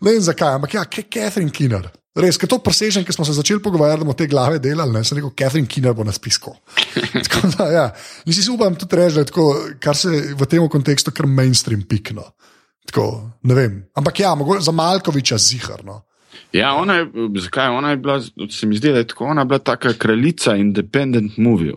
[0.03, 1.89] Ne vem zakaj, ampak ja, Ka- Catherine Kinner.
[2.13, 5.01] Res, ker to presežem, ker smo se začeli pogovarjati, da bomo te glave delali, ne,
[5.01, 6.53] sem rekel, Catherine Kinner bo na spisku.
[7.25, 7.85] Tako da, ja.
[8.29, 9.45] In si upam tudi reči, da je tako,
[9.81, 12.27] kar se v tem kontekstu, kar mainstream pikno.
[12.85, 13.07] Tako,
[13.49, 13.79] ne vem.
[13.97, 16.03] Ampak ja, za Malkoviča ziharno.
[16.53, 17.07] Ja, ona je,
[17.41, 20.55] zakaj ona je bila, se mi zdi, da je tako, ona je bila taka kraljica
[20.55, 21.73] independent movie.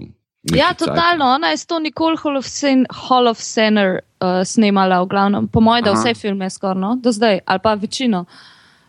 [0.53, 1.25] Ja, totalno.
[1.25, 5.49] Ona je s to Nicole Hall of, Sen, Hall of Senner uh, snemala, v glavnem,
[5.49, 8.25] po mojem, da vse filme skoraj, no, do zdaj, ali pa večino.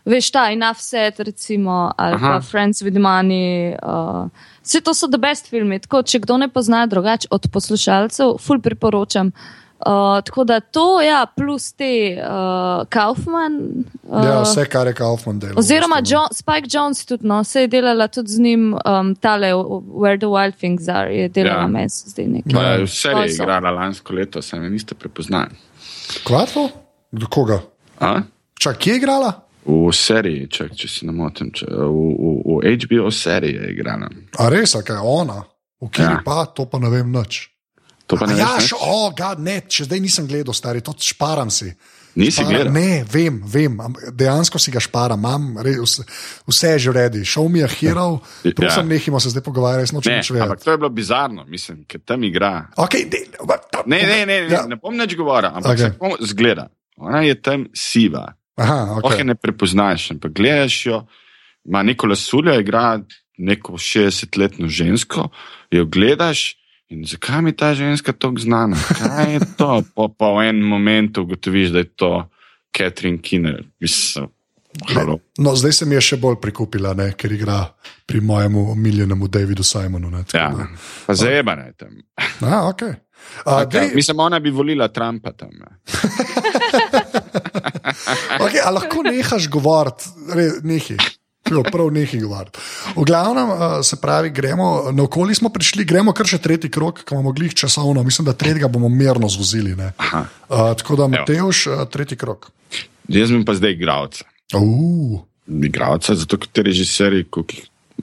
[0.08, 2.28] Veš, ta Enough Set, recimo, ali Aha.
[2.28, 3.76] pa Friends with Money.
[3.82, 4.28] Uh,
[4.64, 5.78] vse to so the best filmi.
[5.84, 9.32] Tako, če kdo ne pozna drugače od poslušalcev, ful priporočam.
[9.78, 13.84] Uh, tako da to, ja, plus te uh, Kaufman.
[14.02, 15.58] Uh, Ja, vse, kar je Kaufman delal.
[15.60, 16.06] Oziroma no.
[16.08, 20.26] John, Spike Jones tudi, no, se je delala tudi z njim, um, tale Where the
[20.26, 21.62] Wild Things Are, je delala Ja.
[21.62, 21.68] ja.
[21.68, 22.52] meni, se zdi nekaj.
[22.52, 25.54] Pa je vse je igrala lansko leto, se me niste prepoznali.
[26.26, 26.68] Kvatro?
[27.12, 27.60] Do koga?
[28.00, 28.20] A?
[28.58, 29.47] Čak, je igrala?
[29.68, 31.76] V seriji, če, če se ne motim, če, v,
[32.16, 32.32] v,
[32.64, 34.08] v HBO seriji je igrala.
[34.38, 35.42] A res, kaj je ona?
[35.78, 36.16] V kjer Ja.
[36.16, 36.22] ja.
[36.24, 37.50] pa, to pa ne vem nič.
[38.08, 40.94] To pa ne ja, veš, še, o, gad, ne, še zdaj nisem gledal, stari, to
[40.96, 41.68] šparam si.
[42.16, 42.72] Nisi Šparam- gledal?
[42.72, 43.76] Ne, vem, vem,
[44.10, 46.02] dejansko si ga šparam, imam, re, vse,
[46.48, 48.06] vse je že redi, šel mi je hero,
[48.42, 48.56] Ja.
[48.56, 50.64] prosim, nehimo se zdaj pogovarjati, nočem Ne, več ampak vedeti.
[50.64, 52.72] to je bilo bizarno, mislim, ker tam igra.
[52.74, 53.20] Okay, de,
[53.84, 54.64] Ne, ne, ne, ne, Ja.
[54.66, 55.92] ne bom več govoril, ampak okay.
[55.92, 56.66] se tako zgleda.
[56.96, 58.24] Ona je tam siva,
[58.58, 59.18] Aha, okay.
[59.18, 59.24] okay.
[59.24, 61.06] ne prepoznaš, ampak gledaš jo,
[61.64, 63.00] ima neko lasuljo, igra
[63.38, 65.28] neko 60-letno žensko,
[65.70, 66.54] jo gledaš.
[66.88, 68.76] In zakaj mi je ta ženska tako znana?
[68.98, 69.82] Kaj je to?
[69.94, 72.30] Po, po enem momentu ugotoviš, da je to
[72.76, 73.64] Catherine Kinner.
[73.80, 74.28] Mislim,
[74.94, 75.18] halo.
[75.38, 77.60] No, zdaj se mi je še bolj prikupila, ne, ker igra
[78.06, 80.10] pri mojemu omiljenemu Davidu Simonu.
[80.10, 80.52] Ne, Ja,
[81.06, 82.00] pa zajebana je tam.
[82.40, 82.94] A, okay.
[83.44, 85.50] A, Taka, dej, mislim, ona bi volila Trumpa tam.
[88.44, 90.10] okay, a lahko nehaš govoriti.
[91.48, 92.60] Jo, prav nekaj govoriti.
[92.96, 97.02] V glavnem, uh, se pravi, gremo, na okoli smo prišli, gremo kar še tretji krok,
[97.04, 99.72] ki bomo mogli časovno, mislim, da tretjega bomo mirno zvozili.
[99.72, 102.50] Uh, tako da, Mateoš, uh, tretji krok.
[103.08, 104.22] Jaz sem pa zdaj igralec.
[104.52, 107.24] Uh, Igralca, zato ker te režiserji,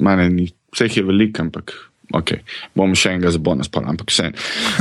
[0.01, 1.75] manj ni, vseh je veliko, ampak
[2.13, 2.39] ok,
[2.77, 4.31] bom še enega zbona spal, ampak vse.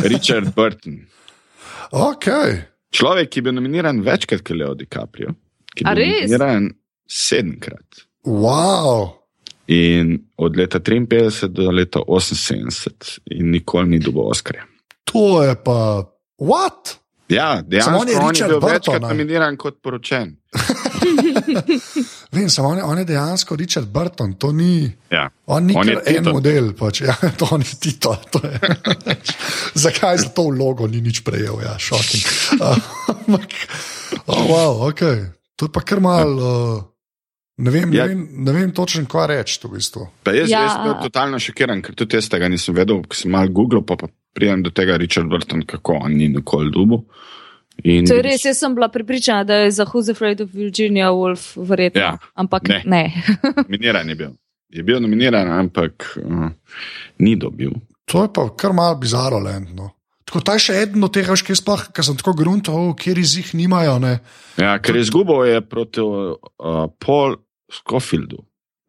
[0.08, 1.02] Richard Burton.
[2.08, 2.28] ok,
[2.94, 5.34] Človek, ki je bil nominiran večkrat kot Leo DiCaprio,
[5.74, 6.30] ki je bil res?
[6.30, 6.70] nominiran
[7.10, 8.04] sedemkrat.
[8.24, 9.10] wow.
[9.66, 14.66] In od leta 53 do leta 78 in nikoli ni dobil Oscarja.
[15.08, 16.04] To je pa.
[16.38, 16.98] What?
[17.28, 19.08] Ja, Samo dejansko on je on je Richard bil Burton, večkrat ne?
[19.08, 20.36] nominiran kot poročen.
[22.34, 24.92] Vem, samo on on je dejansko Richard Burton, to ni.
[25.10, 25.30] Ja.
[25.46, 27.00] On ni On en model, pač.
[27.00, 28.16] ja, to ni Tito.
[28.30, 28.58] To je.
[29.84, 32.24] Zakaj za to vlogo ni nič prejel, ja, šoking.
[33.08, 33.50] Ampak,
[34.26, 35.30] oh, wow, okay.
[35.56, 36.30] To je pa kar mal.
[36.34, 36.82] Uh,
[37.62, 38.06] ne, vem, Ja.
[38.06, 39.60] ne, vem, ne vem točno, kaj reči.
[39.62, 40.08] To v bistvu.
[40.26, 40.64] Pa jaz Ja.
[40.66, 40.72] ja.
[40.74, 43.94] sem bil totalno šokiran, ker tudi jaz tega nisem vedel, ko sem malo googlal, pa,
[43.96, 47.04] pa pridem do tega Richard Burton, kako on ni nikoli dubu.
[47.82, 51.10] In To je res, jaz sem bila pripričana, da je za Who's Afraid of Virginia
[51.12, 52.00] Woolf verjetno.
[52.00, 52.82] Ja, Ampak ne.
[52.84, 53.02] ne.
[53.66, 54.30] nominiran je bil.
[54.68, 56.48] Je bil nominiran, ampak uh,
[57.18, 57.70] ni dobil.
[58.10, 59.42] To je pa kar mal bizarno.
[59.74, 59.90] No.
[60.24, 63.36] Tako ta je še eden od tega, ki sploh, ker sem tako gruntal, kjer iz
[63.36, 63.98] jih nimajo.
[64.02, 64.18] Ne.
[64.56, 67.36] Ja, ker je izgubil je proti uh, Paul
[67.72, 68.44] Scofieldu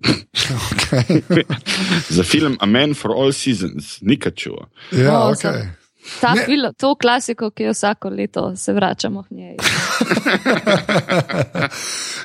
[0.72, 1.22] Okay.
[2.18, 4.68] za film A Man for All Seasons, Nikačuva.
[4.92, 5.70] Ja, No, okay.
[6.22, 6.45] Ta Ne.
[6.45, 9.56] film, to klasiko, ki jo vsako leto se vračamo k njej.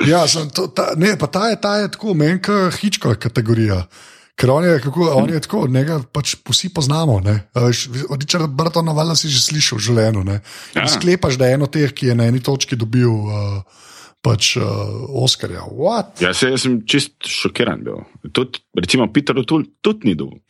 [0.06, 3.86] ja, sem, to, ta, ne, pa ta je, ta je tako menjka hičko kategorija.
[4.34, 7.20] Ker on je, kako, on je tako, njega pač vsi poznamo.
[7.20, 7.48] ne.
[7.54, 10.24] A veš, Od Richarda Bartona valjda si že slišal v življenju.
[10.24, 10.38] ne.
[10.74, 10.88] In Ja.
[10.88, 13.60] Sklepaš, da je eno teh, ki je na eni točki dobil uh,
[14.22, 14.64] pač, uh,
[15.14, 15.60] Oscarja.
[15.68, 16.20] What?
[16.20, 18.00] Ja, se, jaz sem čist šokiran bil.
[18.32, 20.40] Tud, recimo Peter O'Toole tudi ni dobil.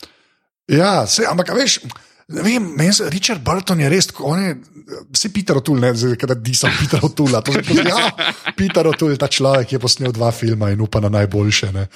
[0.70, 1.80] Ja, se, ampak a veš.
[2.30, 4.50] Ne vem, meni se Richard Burton je res tako, on je,
[5.16, 9.16] vsi Peter O'Toole, ne, zdaj, kada disam Peter O'Toole, to je pa, ja, Peter O'Toole,
[9.18, 11.72] ta človek, ki je posnel dva filma in upa na najboljše.
[11.74, 11.88] Ne.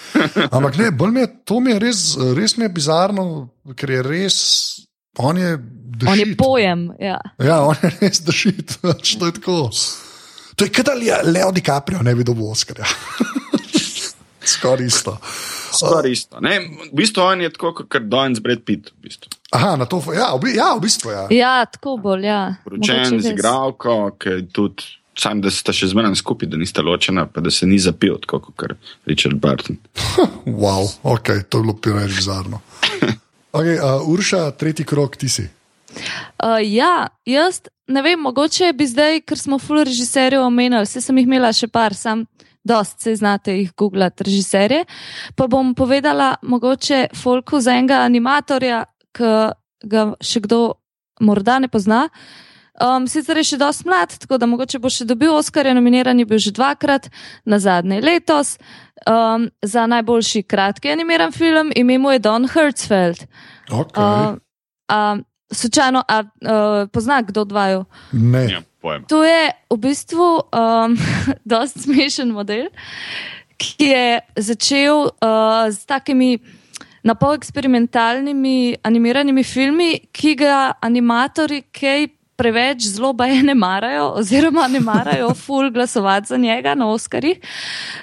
[0.50, 2.02] Ampak ne, bolj mi je, to mi je res,
[2.34, 3.26] res mi je bizarno,
[3.78, 4.36] ker je res,
[5.22, 5.54] on je
[6.00, 6.38] the On je shit.
[6.38, 6.88] pojem.
[6.98, 7.20] Ja.
[7.38, 8.90] Ja, on je res dušit, to
[9.30, 9.70] je tako.
[10.58, 12.86] To je kot da Le- Leo DiCaprio ne bi dobil Oscarja.
[14.44, 15.14] Skoraj isto.
[15.74, 16.40] Skoraj isto.
[16.40, 18.90] Ne, v bistvu on je tako kot Don z Brad Pitt.
[18.98, 19.30] V bistvu.
[19.54, 21.24] Aha, na to, ja, v, ja, v bistvu ja.
[21.30, 22.26] ja, tako bolj.
[22.26, 22.42] Ja.
[22.64, 24.92] Poročen Mogoče z igralko, ki je tudi.
[25.14, 28.40] Sam, da sta še zmeraj skupaj, da nista ločena, pa da se ni zapil, tako
[28.48, 28.72] kot
[29.06, 29.78] Richard Burton.
[30.62, 32.60] Wow, ok, to je bilo preveč bizarno.
[33.54, 35.44] Okay, uh, Urša, tretji krok, ti si.
[36.42, 41.20] Uh, ja, jaz ne vem, mogoče bi zdaj, ker smo full režiserjev omenjali, vse sem
[41.20, 42.24] jih imela še par, sam
[42.64, 44.84] dost se znate jih googlati, režiserje.
[45.36, 48.84] Pa bom povedala mogoče folku za enega animatorja,
[49.14, 49.34] ki
[49.84, 50.60] ga še kdo
[51.20, 52.08] morda ne pozna.
[52.74, 56.18] Um, sicer je še dosti mlad, tako da mogoče bo še dobil Oscar, je nominiran
[56.18, 57.06] je bil že dvakrat,
[57.46, 58.56] na zadnje letos,
[59.06, 63.22] um, za najboljši kratki animiran film, ime mu je Don Hertzfeld.
[63.70, 63.94] Okay.
[63.94, 64.42] Uh,
[64.90, 64.98] a,
[65.54, 67.84] slučajno, a uh, pozna kdo dvaju?
[68.12, 68.42] ne.
[68.50, 69.06] Ja, pojem.
[69.06, 70.98] To je v bistvu um,
[71.54, 72.74] dosti smešen model,
[73.54, 74.06] ki je
[74.50, 76.42] začel uh, z takimi
[77.04, 84.80] napol eksperimentalnimi animiranimi filmi, ki ga animatori kaj preveč zelo baje ne marajo, oziroma ne
[84.80, 87.38] marajo ful glasovati za njega na Oskarjih,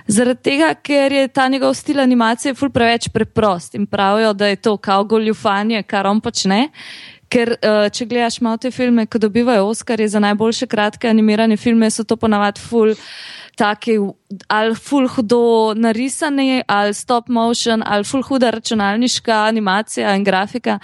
[0.08, 4.56] zaradi tega, ker je ta njegov stil animacije ful preveč preprost in pravijo, da je
[4.56, 6.70] to kao goljufanje, kar on počne.
[7.32, 11.88] Ker, uh, če gledaš malo te filme, ko dobivajo Oscarje za najboljše kratke animirane filme,
[11.90, 12.92] so to ponavadi ful.
[13.60, 13.98] Taki,
[14.48, 20.80] ali ful hudo narisani, ali stop motion, ali ful huda računalniška animacija in grafika.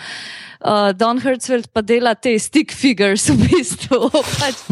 [0.60, 4.10] Uh, Don Hertzfeld pa dela te stick figures v bistvu.
[4.40, 4.64] pač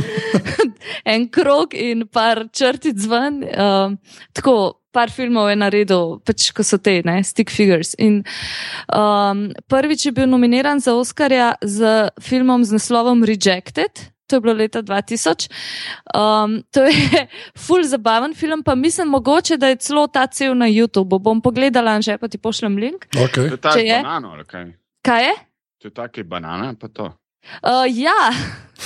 [1.06, 3.44] en krog in par črtic ven.
[3.46, 3.94] Uh,
[4.34, 7.94] tako, par filmov je naredil, pač, ko so te, ne, stick figures.
[8.00, 8.24] In
[8.88, 14.15] um, prvič je bil nominiran za Oscarja z filmom z naslovom Rejected.
[14.28, 15.50] To je bilo leta 2000.
[16.12, 17.28] Um, to je
[17.66, 21.20] full zabaven film, pa mislim, mogoče, da je celo ta cel na YouTubu.
[21.20, 23.06] Bom pogledala, že pa ti pošljem link.
[23.06, 23.52] To Okay.
[23.52, 23.94] je ta je?
[23.96, 24.66] banano, ali kaj?
[25.02, 25.34] Kaj je?
[25.78, 27.14] To je tako banana, pa to.
[27.64, 28.32] Uh, ja,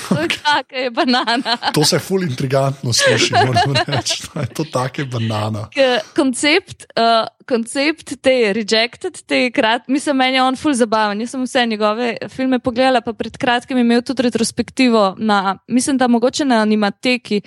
[0.09, 1.57] to je je banana.
[1.73, 4.23] To se ful intrigantno sliši, moram reči.
[4.35, 5.67] je To take banana.
[5.73, 11.21] K- Koncept, uh, koncept te rejected, te krat, mislim, meni je on ful zabaven.
[11.21, 15.97] Jaz sem vse njegove filme pogledala, pa pred kratkim je imel tudi retrospektivo na, mislim,
[15.97, 17.41] da mogoče na animateki,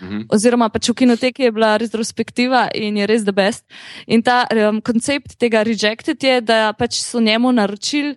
[0.00, 0.20] Mhm.
[0.30, 3.64] oziroma pač v kinoteki je bila retrospektiva in je res the best.
[4.06, 8.14] In ta um, koncept tega rejected je, da pač so njemu naročili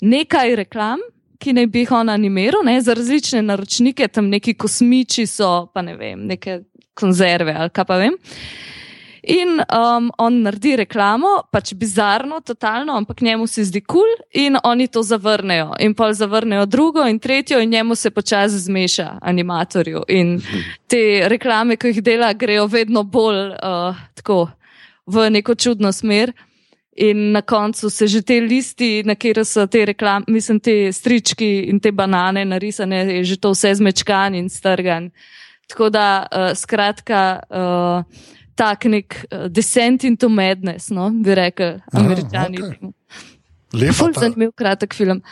[0.00, 0.98] nekaj reklam.
[1.38, 5.82] Ki naj bi jih on animiral, ne, za različne naročnike, tam neki kosmiči so, pa
[5.86, 6.62] ne vem, neke
[6.98, 8.18] konzerve ali kaj pa vem.
[9.28, 14.56] In um, on naredi reklamo, pač bizarno, totalno, ampak njemu se zdi kul, cool in
[14.64, 15.74] oni to zavrnejo.
[15.84, 20.02] In pa zavrnejo drugo in tretjo, in njemu se počasi zmeša animatorju.
[20.08, 20.38] In
[20.86, 24.48] te reklame, ki jih dela, grejo vedno bolj uh, tako
[25.06, 26.32] v neko čudno smer.
[27.00, 31.68] In na koncu se že te listi, na kateri so te reklame, mislim, te strički
[31.70, 35.10] in te banane narisane, je že to vse zmečkan in strgan.
[35.68, 38.02] Tako da, uh, skratka, uh,
[38.58, 42.62] tak nek uh, descent into madness, no, bi rekli američani.
[42.62, 42.78] okej.
[42.80, 44.14] Okay.
[44.14, 45.22] Ta, zanimiv kratek film.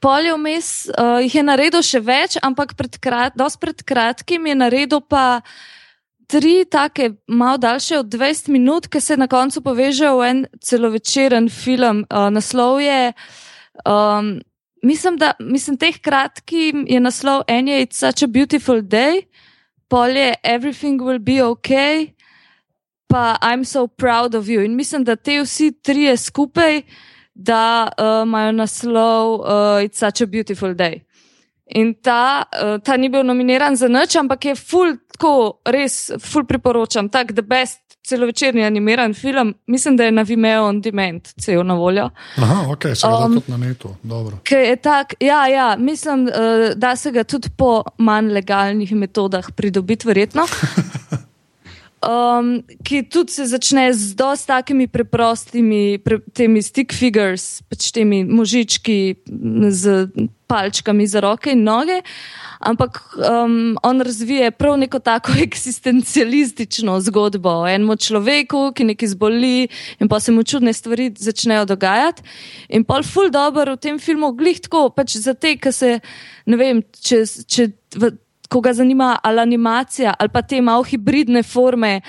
[0.00, 4.46] Pol je vmes, uh, jih je naredil še več, ampak pred, krat, dosti pred kratkim
[4.48, 5.42] je naredil pa
[6.30, 11.48] tri take, malo daljše od 20 minut, ki se na koncu povežejo v en celovečeren
[11.50, 12.04] film.
[12.10, 13.12] Uh, naslov je,
[13.86, 14.40] um,
[14.82, 19.26] mislim, da mislim, teh kratkim je naslov en je It's such a beautiful day,
[19.88, 22.14] pol je Everything will be okay,
[23.08, 24.64] pa I'm so proud of you.
[24.64, 26.82] In mislim, da te vsi trije skupaj
[27.34, 29.46] da uh, imajo naslov uh,
[29.82, 31.00] It's such a beautiful day.
[31.74, 36.44] In ta, uh, ta ni bil nominiran za nič, ampak je full, tako res, full
[36.44, 37.08] priporočam.
[37.08, 41.74] Tak, the best celovečerni animiran film, mislim, da je na Vimeo on demand, cel na
[41.74, 42.10] voljo.
[42.36, 43.88] aha, ok, se ga Um, tudi na netu.
[44.02, 44.38] Dobro.
[44.82, 46.32] Tak, ja, ja, mislim, uh,
[46.76, 50.42] da se ga tudi po manj legalnih metodah pridobiti, verjetno.
[52.00, 58.22] Um, ki tudi se začne z dosti takimi preprostimi, pre, temi stick figures, pač temi
[58.24, 59.20] možički
[59.68, 60.08] z
[60.48, 62.00] palčkami za roke in noge.
[62.60, 69.68] Ampak um, on razvije prav neko tako eksistencialistično zgodbo o enem človeku, ki nekaj zboli
[70.00, 72.24] in pa se mu čudne stvari začnejo dogajati.
[72.68, 75.98] In pol ful dobro v tem filmu, glih tako, pač za te, ki se,
[76.46, 77.70] ne vem, če, če
[78.00, 78.14] v,
[78.50, 82.00] koga zanima ali animacija ali pa te malo hibridne forme,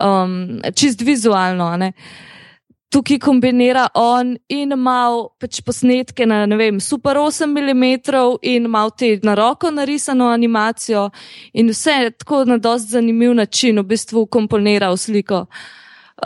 [0.00, 1.76] um, čist vizualno.
[1.76, 1.92] ne.
[2.90, 7.84] Tukaj kombinira on in malo pač posnetke na vem, super 8 mm
[8.42, 11.10] in malo te na roko narisano animacijo
[11.52, 15.46] in vse tako na dosti zanimiv način v bistvu komponira v sliko.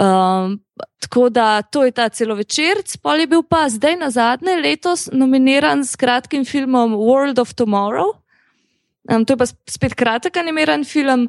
[0.01, 0.61] Um,
[1.01, 5.85] tako da to je ta celovečerc, pol je bil pa zdaj na zadnje letos nominiran
[5.85, 8.21] s kratkim filmom World of Tomorrow.
[9.11, 11.29] Um, to je pa sp- spet kratek animiran film,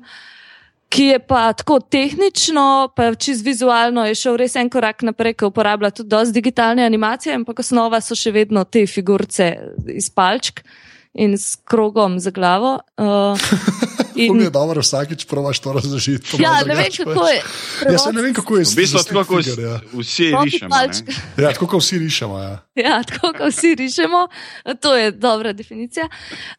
[0.91, 5.47] ki je pa tako tehnično, pa čez vizualno je šel res en korak naprej, ki
[5.47, 9.53] uporablja tudi dosti digitalne animacije, ampak osnova so še vedno te figurce
[9.87, 10.65] iz palčk
[11.13, 12.79] in s krogom za glavo.
[12.99, 13.39] Uh,
[14.11, 16.31] To mi je dobro, vsakič provaš to razložiti.
[16.31, 17.31] to ja, malo ne vem, kako pač.
[17.31, 17.91] je.
[17.91, 19.79] Ja, se ne vem, kako je V bistvu za tako, kot stick figure, ja.
[19.93, 20.75] vsi rišemo.
[21.37, 22.39] Ja, tako kot vsi rišemo.
[22.39, 22.57] Ja.
[22.75, 24.27] Ja, tako kot vsi rišemo,
[24.79, 26.09] to je dobra definicija.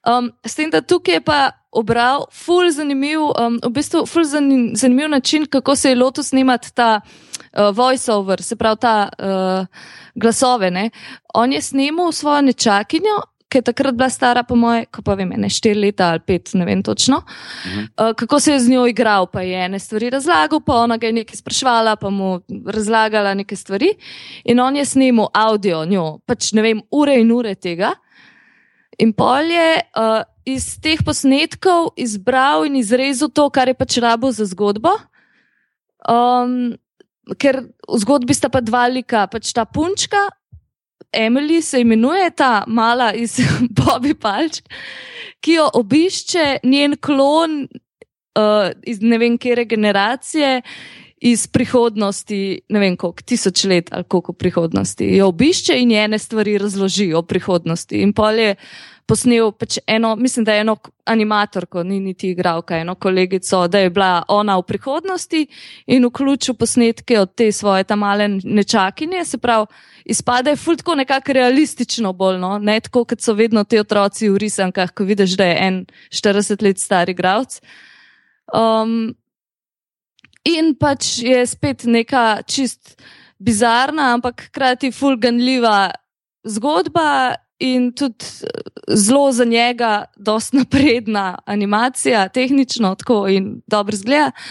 [0.06, 4.72] Um, s tem, da tukaj je pa obral ful zanimiv, um, v bistvu ful zanim,
[4.76, 9.66] zanimiv način, kako se je lotil snemati ta uh, voiceover, se pravi ta uh,
[10.14, 10.70] glasove.
[10.70, 10.90] Ne?
[11.34, 13.22] On je snemal svojo nečakinjo.
[13.52, 16.54] Ki je takrat bila stara, po moje, ko pa vem, ne štiri leta ali pet,
[16.56, 20.62] ne vem točno, uh, kako se je z njo igral, pa je ene stvari razlagal,
[20.64, 23.92] pa ona ga je nekaj sprašvala, pa mu razlagala neke stvari.
[24.48, 27.92] In on je snimal avdio njo, pač ne vem, ure in ure tega.
[28.98, 29.68] In pol je
[30.00, 34.96] uh, iz teh posnetkov izbral in izrezal to, kar je pač rabo za zgodbo.
[36.08, 36.74] Um,
[37.38, 40.30] ker v zgodbi sta pa dva lika, pač ta punčka,
[41.12, 43.36] Emily se imenuje ta mala iz
[43.78, 44.62] Bobby Palč,
[45.40, 47.66] ki jo obišče njen klon
[48.38, 50.60] uh, iz ne vem kere generacije.
[51.22, 56.56] Iz prihodnosti, ne vem koliko, tisoč let ali koliko prihodnosti, jo obišče in njene stvari
[56.58, 58.00] razloži o prihodnosti.
[58.02, 58.56] In pol je
[59.06, 63.90] posnel pač eno, mislim, da je eno animatorko, ni niti igralka, eno kolegico, da je
[63.90, 65.46] bila ona v prihodnosti
[65.86, 69.66] in vključil posnetke od te svoje tam male nečakinje, se pravi,
[70.04, 72.58] izpade ful tako nekako realistično bolj, no?
[72.58, 76.62] ne tako, kot so vedno ti otroci v risankah, ko vidiš, da je en 40
[76.62, 77.60] let star igralec.
[78.52, 79.14] Um,
[80.44, 82.96] in pač je spet neka čist
[83.42, 85.90] bizarna, ampak hkrati fulganljiva
[86.44, 88.48] zgodba in tudi eh,
[88.96, 94.30] zelo za njega, dosta napredna animacija, tehnično tako in dobro zgleda.
[94.34, 94.42] Uh,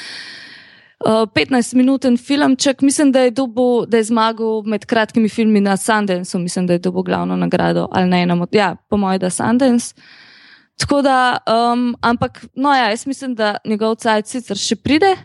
[1.06, 6.68] 15-minuten filmček, mislim, da je, dobil, da je zmagal med kratkimi filmi na Sundanceu, mislim,
[6.68, 9.96] da je dobil glavno nagrado ali na enem od, ja, po mojem, da Sundance.
[10.78, 11.38] Tako da,
[11.74, 15.16] um, ampak, no, ja, jaz mislim, da njegov cajt sicer še pride.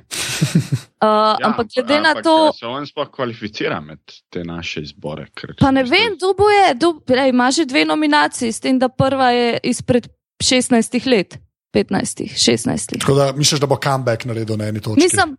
[0.96, 3.98] Uh, ja, ampak glede na ampak, to, a Se on sploh kvalificira med
[4.32, 5.26] te naše izbore?
[5.60, 8.78] Pa ne vem, bistvu- kdo bo je, kdo, ej, ima že dve nominacije, s tem,
[8.80, 10.08] da prva je izpred
[10.42, 11.36] 16 let,
[11.76, 12.96] 15, 16.
[13.00, 15.02] Tako da misliš, da bo comeback naredil na eni točki?
[15.04, 15.36] Mislim,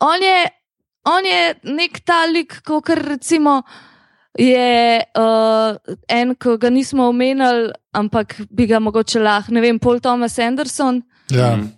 [0.00, 0.48] on je,
[1.04, 3.62] on je nek talik, kot recimo
[4.38, 5.76] je uh,
[6.08, 11.02] en, ki ga nismo omenjali, ampak bi ga mogoče lahko, ne vem, Paul Thomas Anderson,
[11.30, 11.56] Ja.
[11.56, 11.68] Mhm.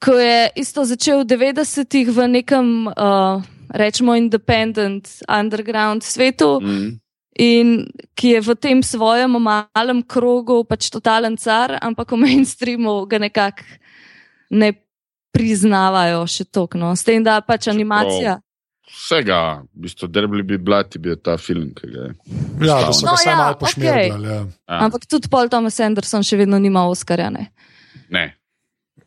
[0.00, 6.60] Ko je isto začel v 90-ih v nekem, uh, rečemo, independent, underground svetu.
[6.60, 6.98] Mhm.
[7.40, 7.86] in
[8.18, 13.64] ki je v tem svojem malem krogu pač totalen car, ampak v mainstreamu ga nekako
[14.50, 14.74] ne
[15.32, 16.76] priznavajo še toliko.
[16.76, 16.90] No.
[16.92, 18.40] S tem, da pač animacija.
[18.90, 22.12] Vsega, v bistvu, derbli bi blati bil ta film, ki ga je.
[22.66, 23.62] ja, da so No, ga samo ja, malo okej.
[23.62, 24.26] pošmirjali.
[24.28, 24.40] Ja.
[24.66, 27.30] Ja, Ampak tudi Paul Thomas Anderson še vedno nima Oscarja.
[27.30, 27.46] Ne.
[28.10, 28.34] ne,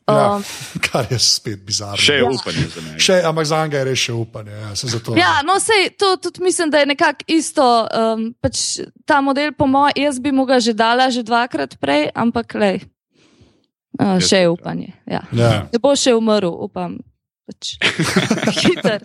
[0.07, 0.35] Ja.
[0.35, 0.43] Um,
[0.91, 1.97] Kar je spet bizarno.
[1.97, 2.29] še je Ja.
[2.29, 2.99] upanje za njega.
[2.99, 4.51] Še, ampak za njega je res še upanje.
[4.51, 7.87] Ja, saj zato, ja, no, sej, to tudi mislim, da je nekako isto.
[7.87, 12.11] Um, pač ta model, po mojem, jaz bi mu ga že dala že dvakrat prej,
[12.15, 12.81] ampak lej,
[14.01, 14.51] uh, še je ja.
[14.51, 14.91] upanje.
[15.07, 15.23] Ja.
[15.31, 15.51] Ja.
[15.71, 16.99] Ne bo še umrl, upam.
[17.43, 17.75] Pač,
[18.63, 18.99] hiter.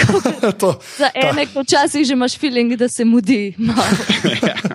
[0.60, 3.96] to, Za ene, ko včasih že imaš feeling, da se mudi, malo,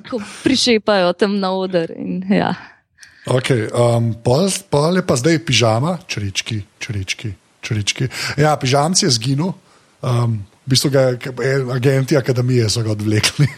[0.09, 1.89] ko prišepajo tam na oder.
[1.93, 2.53] In, ja.
[3.27, 8.07] Okay, um, pol, pol je pa zdaj pižama, črečki, črečki, črečki.
[8.37, 9.51] Ja, pižamci je zginil.
[9.99, 13.47] Um, v bistvu ga, eh, agenti akademije so ga odvlekli.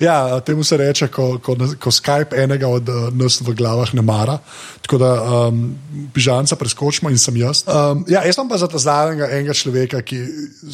[0.00, 4.02] Ja, temu se reče, ko, ko, ko Skype enega od uh, nas v glavah ne
[4.02, 4.38] mara.
[4.82, 5.76] Tako da um,
[6.14, 7.62] pižamca preskočimo in sem jaz.
[7.68, 10.18] Um, ja, jaz sem pa za ta zadnjega enega človeka, ki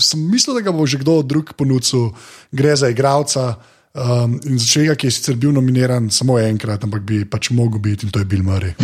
[0.01, 2.15] sem mislil, da ga bo že kdo drug ponudil,
[2.53, 3.59] gre za igralca.
[3.97, 7.81] Um, in za človeka, ki je sicer bil nominiran samo enkrat, ampak bi pač mogel
[7.81, 8.77] biti, in to je Bill Murray.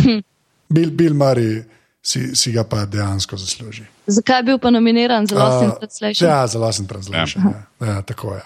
[0.73, 1.61] Bill, Bill Murray
[2.03, 3.85] si, si ga pa dejansko zasluži.
[4.07, 6.29] Zakaj je bil pa nominiran za Lost in Uh, Translation?
[6.29, 7.43] Ja, za Lost in Translation.
[7.45, 7.63] Ja.
[7.79, 8.41] Ja, ja, tako je.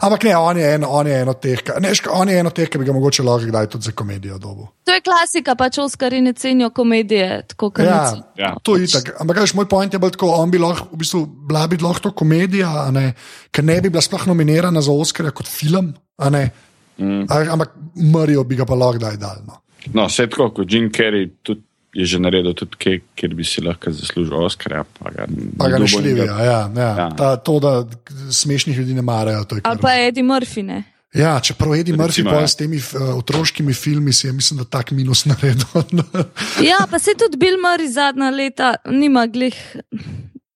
[0.00, 2.54] Ampak ne, on je en, on je en od teh, ne, on je en od
[2.56, 4.70] teh, ki bi ga mogoče lahko kdaj tudi za komedijo dobil.
[4.88, 7.42] To je klasika, pač Oskari ne cenijo komedije.
[7.52, 8.54] Tako, kot Ja, ja.
[8.62, 9.12] To je itak.
[9.20, 12.08] Ampak veš, moj point je bil tako, on bi lahko, v bistvu, bila bi lahko
[12.08, 13.12] to komedija, a ne,
[13.52, 16.48] ker ne bi bila sploh nominirana za Oscarja kot film, a ne.
[16.96, 17.28] Mm.
[17.28, 19.44] Ampak Marijo bi ga pa lahko kdaj dal.
[19.44, 19.60] No.
[19.92, 21.60] No, vse tako, kot Jim Carrey tudi
[21.94, 24.84] je že naredil tudi kaj, kjer bi si lahko zaslužil Oscarja.
[24.94, 25.26] Pa ga,
[25.58, 26.24] Pa ga ne šljivijo.
[26.26, 26.42] njega.
[26.42, 26.90] Ja, ja.
[26.98, 27.10] Ja.
[27.10, 27.86] Ta, to, da
[28.28, 29.44] smešnih ljudi ne marajo.
[29.44, 30.62] to je Ali kar- pa Eddie Murphy.
[30.62, 30.82] Ne?
[31.14, 32.46] Ja, čeprav Eddie Murphy pol ja.
[32.46, 35.62] s temi uh, otroškimi filmi si je, mislim, da tak minus naredil.
[36.70, 39.54] Ja, pa se tudi Bill Murray zadnja leta nima glih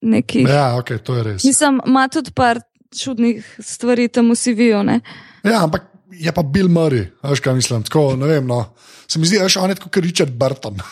[0.01, 0.49] nekih.
[0.49, 1.45] ja, ok, to je res.
[1.45, 2.59] Mislim, ima tudi par
[2.95, 4.83] čudnih stvari tam v CV-ju.
[4.83, 5.01] ne.
[5.45, 7.83] Ja, ampak je pa Bill Murray, veš kaj mislim.
[7.83, 8.65] Tako, ne vem, no.
[9.09, 10.79] Se mi zdi, da je on kot Richard Burton.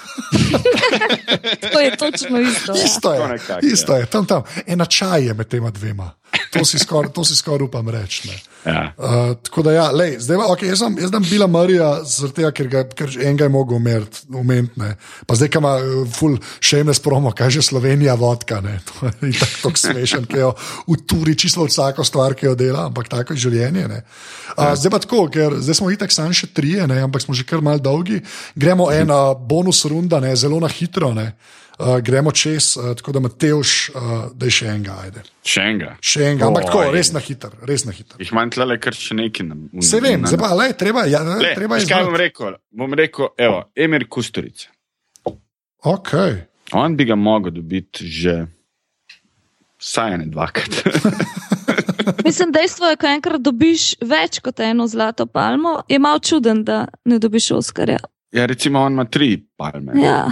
[1.73, 2.73] To je točno isto.
[2.73, 2.85] Ja.
[2.85, 4.43] Isto je, To nekako, isto je, tam, tam.
[4.67, 6.11] Ena čaj je med tema dvema.
[6.53, 8.29] To si skoraj skor upam reči.
[8.29, 8.37] ne.
[8.67, 8.93] Ja.
[8.99, 11.91] Uh, tako da, ja, lej, zdaj, okay, jaz sem, jaz sem bila Marija,
[12.35, 13.79] tega, ker, ga, ker že enega je mogel
[14.35, 14.89] umetni.
[15.27, 18.61] Pa zdaj, ki ima uh, full shameless promo, kaj že Slovenija vodka.
[18.61, 18.81] Ne?
[18.87, 20.51] To je tako tak smešen, ki jo
[20.91, 23.87] uturi čisto vsako stvar, ki jo dela, ampak tako je življenje.
[23.87, 24.03] ne.
[24.57, 27.47] Uh, zdaj pa tako, ker zdaj smo itak samo še trije, ne, ampak smo že
[27.47, 28.06] kar mal dolgi.
[28.55, 31.13] Gremo ena bonus runda, ne, zelo na hitro.
[31.17, 31.33] Ne.
[31.77, 35.25] Uh, gremo čez, uh, tako da Mateoš, uh, da je še enega, ajde.
[35.45, 35.91] Še enega.
[36.01, 36.93] Še enega, ampak tako, Oj.
[36.95, 38.17] res na hitro, res na hitro.
[38.23, 39.45] Jih manj tle, kar še neki.
[39.45, 42.57] Na, Se vem, zdaj pa, le, treba, ja, Le, treba je kaj bom rekel?
[42.73, 44.73] Bom rekel, evo, Emir Kusturica.
[45.85, 46.41] Okay.
[46.73, 48.47] On bi ga mogel dobiti že
[49.79, 50.81] vsaj ene dvakrat.
[52.25, 56.87] Mislim, dejstvo je, ko enkrat dobiš več kot eno zlato palmo, je malo čuden, da
[57.05, 57.99] ne dobiš Oskarja.
[58.33, 59.93] ja, recimo, on ima tri palme.
[59.97, 60.31] Ja.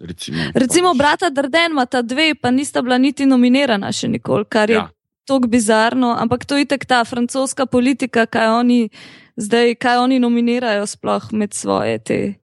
[0.00, 4.70] Recimo, Recimo, brata Drden ima ta dve, pa nista bila niti nominirana še nikoli, kar
[4.70, 4.88] je Ja.
[5.24, 6.14] tako bizarno.
[6.14, 8.88] Ampak to je tako ta francoska politika, kaj oni
[9.36, 12.34] zdaj, kaj oni nominirajo sploh med svoje te.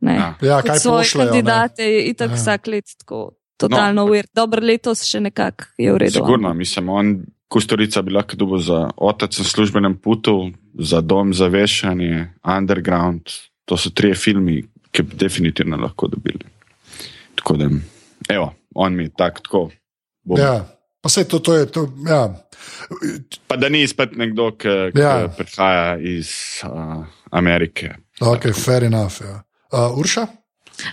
[0.00, 0.34] Ne, Ja.
[0.42, 1.30] Ja, kaj svoje pošljejo, ne?
[1.30, 2.34] kandidate je itak Ja.
[2.34, 4.04] vsak let tako totalno no.
[4.04, 4.26] uver.
[4.34, 6.12] Dobro, letos še nekako je v redu.
[6.12, 7.14] Sigurno, mislim, on,
[7.48, 13.22] Kusturica bi lahko dobil za otec na službenem putu, za dom za vešanje, underground.
[13.64, 16.44] To so trije filmi, ki bi definitivno lahko dobili.
[17.34, 17.68] Tako da,
[18.28, 19.70] evo, on mi je tak, tako.
[20.24, 20.76] Bom, Ja,
[21.06, 22.34] Pa se to, to je, to, ja.
[23.46, 25.18] Pa da ni spet nekdo, ki, Ja.
[25.18, 25.28] ja.
[25.28, 26.30] prihaja iz
[26.66, 27.94] uh, Amerike.
[28.20, 29.22] Ok, fair enough.
[29.22, 29.42] Ja.
[29.72, 30.26] Uh, Urša?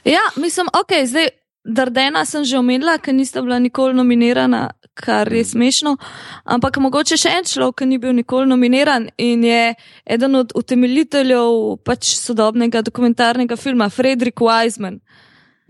[0.06, 1.28] Ja, mislim, ok, zdaj
[1.64, 5.96] Dardena sem že omenila, ker nista bila nikoli nominirana, kar je smešno.
[6.44, 11.80] Ampak mogoče še en človek, ki ni bil nikoli nominiran in je eden od utemeljiteljev
[11.88, 15.00] pač sodobnega dokumentarnega filma, Frederick Wiseman.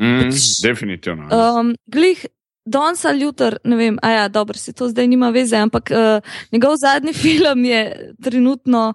[0.02, 1.30] Mm, Pač, definitivno.
[1.30, 2.26] Um, glih,
[2.74, 6.80] ali jutri, ne vem, a ja, dobro, se to zdaj nima veze, ampak uh, njegov
[6.82, 8.94] zadnji film je trenutno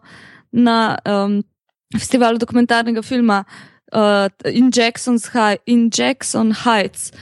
[0.51, 1.43] na um,
[1.95, 3.45] festivalu dokumentarnega filma.
[3.47, 3.78] Uh,
[4.45, 7.13] in, Jackson's High, in Jackson Heights.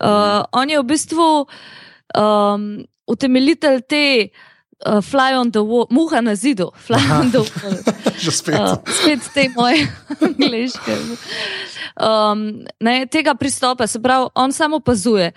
[0.00, 1.46] Uh, on je v bistvu
[2.14, 4.30] um, utemeljitelj te
[4.86, 7.20] uh, Fly on the Wall, muha na zidu, Fly Aha.
[7.20, 7.78] on the Wall.
[8.22, 8.60] Že spet.
[8.60, 9.86] Uh, spet te moje
[10.26, 10.96] angliške.
[11.98, 15.32] Um, ne, tega pristopa, se pravi, on samo opazuje.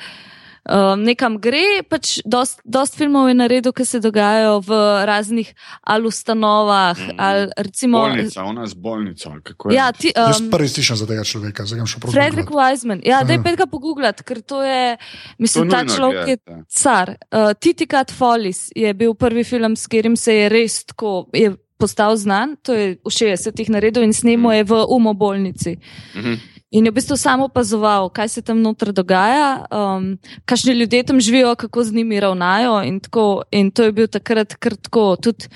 [0.66, 4.72] Um, nekam gre, pač dost, dost filmov je naredil, ki se dogajajo v
[5.05, 5.53] raznih
[5.84, 7.16] ali ustanovah, Mm.
[7.18, 7.99] ali recimo.
[7.99, 9.30] Bolnica, ona z bolnico.
[9.30, 9.43] je?
[9.72, 12.11] Ja, ti, Jaz um, prvi slišim za tega človeka, zdaj ga še prav.
[12.11, 12.99] Frederick Wiseman.
[12.99, 13.24] Ja, Aha.
[13.26, 16.63] daj pet ga pogooglati, ker to je, To mislim, ta nujno človek je gledati, ja.
[16.68, 17.07] car.
[17.30, 21.30] Uh, Titi Cat Follies je bil prvi film, s katerim se je res tako.
[21.32, 24.53] Je Postal znan, to je v 60-ih naredil in snemo Mm.
[24.53, 25.72] je v umobolnici.
[26.16, 26.55] Mhm.
[26.76, 31.19] In je v bistvu samo opazoval, kaj se tam noter dogaja, um, kakšni ljudje tam
[31.23, 32.82] živijo, kako z njimi ravnajo.
[32.84, 35.47] In, tako, in to je bil takrat kar tako, tudi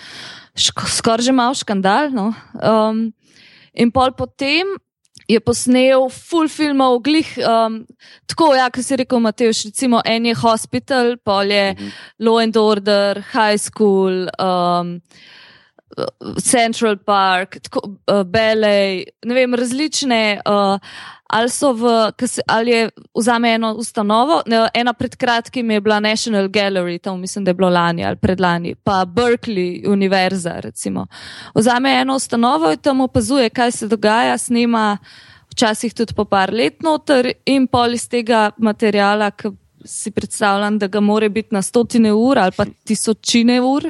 [0.55, 2.13] skoraj že mal škandal.
[2.15, 2.31] No?
[2.55, 3.09] Um,
[3.73, 4.79] in pol potem
[5.29, 7.83] je posnel full filmov, glih, um,
[8.25, 11.91] tako, ja, kot si rekel, Mateoš, recimo en je Hospital, pol je Mhm.
[12.25, 14.29] Law and Order, High School.
[14.39, 15.01] Um,
[16.41, 20.79] Central Park, tako, uh, Ballet, ne vem, različne, uh,
[21.29, 25.99] ali so v, se, ali je vzame eno ustanovo, ne, ena pred kratkim je bila
[25.99, 31.07] National Gallery, tam mislim, da je bilo lani ali predlani, pa Berkeley univerza, recimo.
[31.55, 34.97] Vzame eno ustanovo in tam opazuje, kaj se dogaja, snema
[35.51, 39.51] včasih tudi po par let noter in pol iz tega materijala, ki
[39.85, 43.89] si predstavljam, da ga more biti na stotine ur ali pa tisočine ur.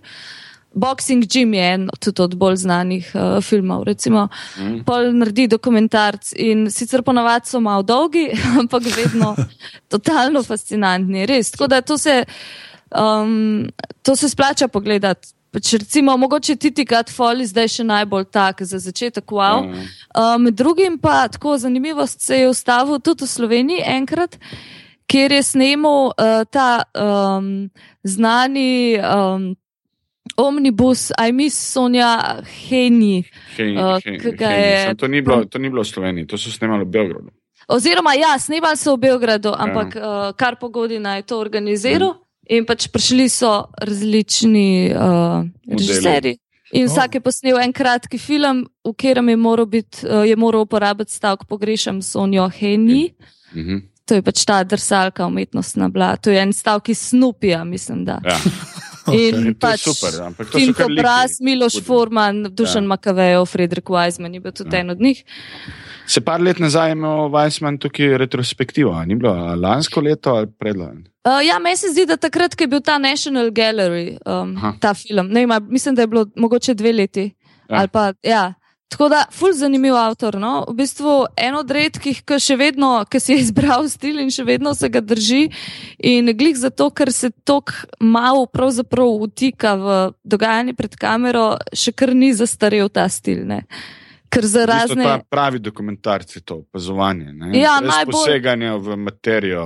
[0.74, 3.84] Boxing Jim je en tudi od bolj znanih uh, filmov.
[3.84, 4.84] Recimo, Mm.
[4.86, 9.36] pol naredi dokumentarc in sicer ponavadi so malo dolgi, ampak vedno
[9.92, 11.26] totalno fascinantni.
[11.26, 11.52] Res.
[11.52, 12.26] Tako da to se,
[12.92, 13.70] um,
[14.04, 15.28] to se splača pogledati.
[15.52, 19.64] Pač recimo, mogoče Titi Gat Foley zdaj še najbolj tak za začetek, wow.
[19.66, 19.88] Mm.
[20.14, 24.38] Uh, Med drugim pa tako zanimivost se je ustavil tudi v Sloveniji enkrat,
[25.10, 27.72] kjer je snemal uh, ta um,
[28.04, 29.56] znani um,
[30.40, 33.24] omnibus, aj mis Sonja Henji.
[33.58, 34.00] Hej, Uh,
[34.40, 36.86] ga hej, je- samo To ni, bilo, to ni bilo v Sloveniji, to so snemali
[36.86, 37.30] v Beogradu.
[37.68, 40.02] Oziroma, ja, snemali so v Beogradu, ampak ja.
[40.02, 42.56] uh, kar pogodina je to organiziral mm.
[42.56, 46.40] in pač prišli so različni uh, režiserji.
[46.72, 46.90] In Oh.
[46.94, 51.12] vsak je posnel en kratki film, v katerem je moral, biti, uh, je moral uporabiti
[51.12, 53.14] stavek Pogrešam Sonjo Henji.
[53.54, 53.78] Mhm.
[54.06, 56.16] To je pač ta drsalka umetnostna bila.
[56.18, 58.06] To je en stavek iz Snupija, mislim.
[58.06, 58.18] Da.
[58.26, 58.38] Ja.
[59.14, 61.00] In In je pač super, ampak to kar liki.
[61.00, 61.86] Obraz, Miloš Hudi.
[61.86, 62.86] Forman, Dušan Ja.
[62.86, 62.88] ja.
[62.88, 64.78] Makavejev, Fredrik Weizmann je bil tudi Ja.
[64.78, 64.82] ja.
[64.82, 65.24] en od njih.
[66.08, 71.04] Se par let nazaj je imel Weissman tukaj retrospektivo, ni bilo lansko leto ali predlani.
[71.26, 74.74] Uh, ja, meni se zdi, da takrat, ko je bil ta National Gallery, um, Aha.
[74.82, 77.36] ta film, ne vem, a mislim, da je bilo mogoče dve leti.
[77.70, 77.82] Ja.
[77.82, 77.88] Ja.
[77.88, 78.54] Pa, ja.
[78.90, 80.36] Tako da, ful zanimiv avtor.
[80.36, 80.66] No?
[80.68, 84.44] V bistvu en od redkih, ki še vedno, ki si je izbral stil in še
[84.44, 85.44] vedno se ga drži.
[86.00, 87.72] In glih zato, ker se tok
[88.02, 89.86] malo pravzaprav utika v
[90.26, 93.46] dogajanje pred kamero, še kar ni zastarel ta stil.
[93.46, 93.62] Ne?
[94.30, 95.04] Ker za razne.
[95.04, 97.30] Ta pravi dokumentarci, to opazovanje.
[97.34, 97.54] ne.
[97.54, 99.64] Ja, Brez najbolj- Poseganje v materijo.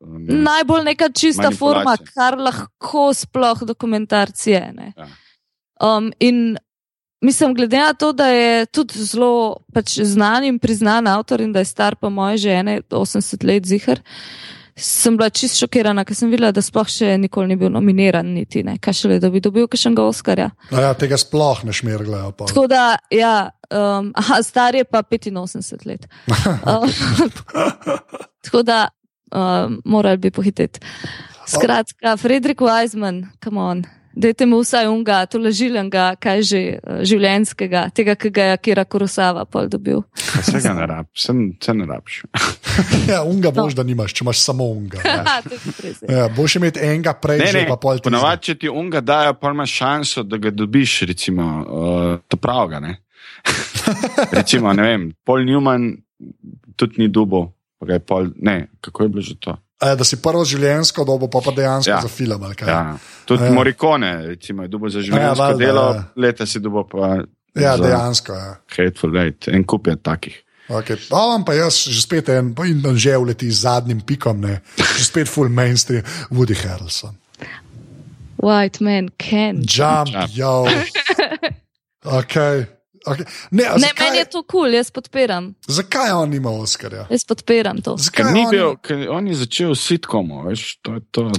[0.00, 0.34] ne.
[0.42, 4.72] Najbolj neka čista forma, kar lahko sploh dokumentarci je.
[4.72, 4.92] ne.
[4.96, 5.06] Ja.
[5.78, 6.56] Um, in
[7.22, 11.62] mislim, glede na to, da je tudi zelo pač, znan in priznan avtor in da
[11.62, 14.02] je star, pa moje žene, 80 let zihar.
[14.76, 18.62] Sem bila čist šokirana, ker sem videla, da sploh še nikoli ni bil nominiran, niti
[18.64, 20.48] ne, kaj šele, da bi dobil kakšnega Oskarja.
[20.72, 22.32] No, ja, tega sploh ne šmerglejo.
[22.32, 22.48] pa.
[22.48, 26.08] Tako da, ja, um, aha, star je pa 85 let.
[26.64, 26.88] Um,
[28.48, 28.86] tako da,
[29.28, 30.80] um, morali bi pohiteti.
[31.46, 33.84] Skratka, Fredrik Weizmann, come on.
[34.14, 38.84] Dajte mu vsaj unga, to ležilenga, kaj že uh, življenskega, tega, ki ga je Kira
[38.84, 40.02] Kurosava pol dobil.
[40.14, 42.18] Pa Vsega ne rabiš, vse ne rabiš.
[43.08, 45.00] Ja, unga boš, da nimaš, če imaš samo unga.
[45.84, 46.22] res, ja.
[46.22, 48.06] Ja, boš imeti enega prej, Ne, ne, pa pol ti.
[48.08, 52.80] Ponavadi, če ti unga dajo, pa imaš šanso, da ga dobiš, recimo, uh, to pravega.
[52.84, 52.96] Ne?
[54.38, 55.90] recimo, ne vem, Paul Newman
[56.76, 57.46] tudi ni dubo,
[57.80, 59.56] pa ga je pol, ne, kako je bilo že to.
[59.82, 62.00] Da si prvo življenjsko dobo, pa pa dejansko ja.
[62.02, 62.42] Za film.
[62.42, 62.68] ali kaj.
[62.68, 62.96] Ja.
[63.26, 63.50] Tudi Ja.
[63.52, 66.04] Morikone, recimo, je dubo za življenjsko Ja, valjda, ja, delo, ja.
[66.16, 67.16] leta si dubo pa
[67.54, 68.32] Ja, dejansko.
[68.32, 68.56] Ja.
[68.76, 69.48] Hateful Eight.
[69.48, 70.38] En kup je takih.
[70.68, 70.96] Okay.
[71.10, 74.60] Imam pa jaz že spet en, pa in že uleti z zadnjim pikom, ne.
[74.78, 77.18] že spet full mainstream, Woody Harrelson.
[78.38, 79.62] White man can.
[79.66, 80.30] Jump, Jump.
[80.34, 80.66] yo.
[82.04, 82.66] Okay.
[83.04, 83.24] Okay.
[83.50, 85.54] Ne, Ne, zakaj, meni je to kul, cool, jaz podpiram.
[85.68, 87.06] zakaj on nima Oscarja?
[87.10, 87.96] Jaz podpiram to.
[87.96, 91.30] Zakaj Ker ni on- bil, ker on je začel s sitkomo, veš, to je to.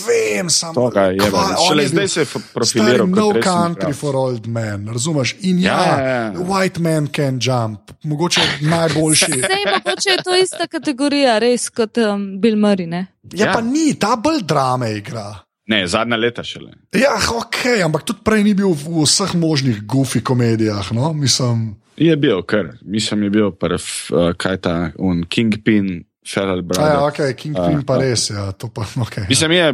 [0.00, 4.88] Vem, samo To je, on Šele zdaj se je profiliral No country for old men,
[4.88, 5.36] razumeš?
[5.40, 9.32] In ja, Ja, ja, ja, white man can jump, mogoče najboljši.
[9.44, 12.86] Zdaj, mogoče je to ista kategorija, res kot um, Bill Murray.
[12.86, 13.06] Ne?
[13.32, 13.52] Ja, Ja.
[13.52, 15.34] pa ni, ta bolj drame igra.
[15.70, 16.72] Ne, zadnja leta šele.
[16.92, 20.90] Ja, ok, ampak tudi prej ni bil v vseh možnih goofy komedijah.
[20.90, 21.12] No?
[21.14, 26.62] Mislim, Je bil, ker mislim, je bil prv, uh, kaj ta, un Kingpin, Feral a
[26.62, 26.86] Brother.
[26.86, 28.00] ja, ok, Kingpin A, pa a.
[28.00, 29.28] res, ja, to pa okay, ja.
[29.28, 29.66] Mislim, je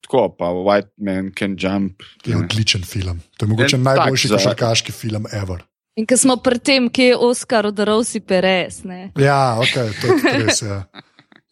[0.00, 2.02] tako, pa White Man Can Jump.
[2.22, 3.20] je odličen film.
[3.36, 5.64] To je mogoče En tak najboljši za- košarkaški film ever.
[5.96, 8.84] In ko smo pri tem, kje je Oscar od Rosi Perez.
[8.84, 9.10] Ne?
[9.16, 10.62] Ja, ok, to je res.
[10.62, 10.84] Ja.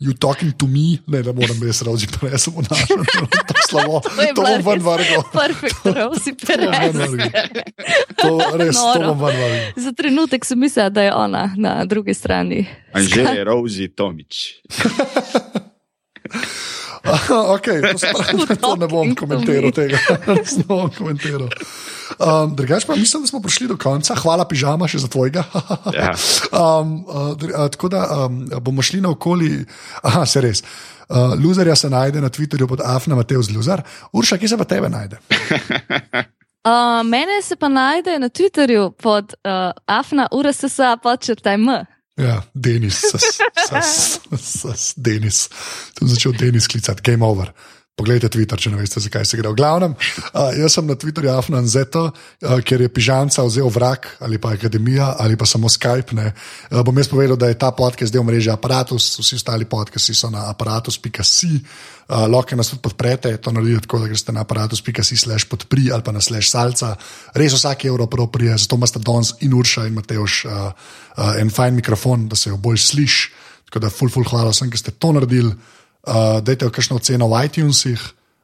[0.03, 2.97] You talking to me, ne, da moram res rozi, pa ne samo našo.
[3.47, 4.01] To je slabo.
[4.19, 5.23] je To bom ven vrgel.
[5.31, 6.97] Perfekt, Rosi To bom ven Perez.
[6.97, 7.47] vrgel.
[8.19, 9.15] To res, to Noro.
[9.15, 9.79] bom ven vrgel.
[9.79, 12.67] Za trenutek sem mislila, da je ona na drugi strani.
[12.93, 14.59] Anže je Rosie Tomič.
[17.57, 19.73] okay, to, se pravi, da to ne bom komentiral me.
[19.73, 19.99] tega.
[20.57, 21.49] Ne bom komentiral.
[22.19, 24.15] Um, Drugač pa mislim, da smo prišli do konca.
[24.15, 25.45] Hvala, pižama, še za tvojega.
[25.93, 26.15] Ja.
[26.53, 29.65] um, uh, tako da um, bomo šli naokoli.
[30.03, 30.63] Aha, se res.
[31.09, 33.83] Uh, Luzerja se najde na Twitterju pod Afna Mateus Luzar.
[34.13, 35.19] Urša, kje se pa tebe najde?
[36.65, 41.69] Uh, mene se pa najde na Twitterju pod uh, Afna URSS počrtaj M.
[42.21, 45.49] Ja, Denis, sas, sas, sas, Denis.
[45.99, 47.53] Sem začel Denis klicati, game over.
[47.93, 49.51] Poglejte Twitter, če ne veste, zakaj se gre.
[49.53, 54.07] V glavnem, uh, jaz sem na Twitterju Afnan Zeto, uh, ker je pižamca vzel vrak
[54.25, 56.17] ali pa akademija ali pa samo Skype.
[56.17, 56.31] Ne.
[56.71, 60.31] Uh, bom jaz povedal, da je ta podcast del mreže Apparatus, vsi ostali podcasti so
[60.33, 61.51] na aparatus.si.
[61.53, 66.01] Uh, lahko nas tudi podprete, to naredite tako, da greste na aparatus.si slash podpri ali
[66.01, 66.95] pa na slash salca.
[67.37, 71.53] Res vsak evro prav prije, zato imate danes in Urša in Mateoš uh, uh, en
[71.53, 73.31] fajn mikrofon, da se jo bolj sliši.
[73.69, 75.53] Tako da, ful, ful, hvala vsem, ki ste to naredili.
[76.03, 78.01] Uh, dajte kakšno oceno v iTunesih,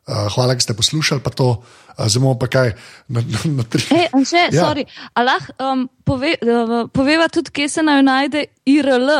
[0.06, 1.48] uh, hvala, da ste poslušali pa to.
[1.58, 2.68] Uh, Zdaj bomo pa kaj
[3.10, 3.82] na, na, na tri.
[3.90, 4.62] Hey, Anže, Ja.
[4.70, 9.10] sorry, a lahko um, pove, uh, poveva tudi, kje se naj najde IRL.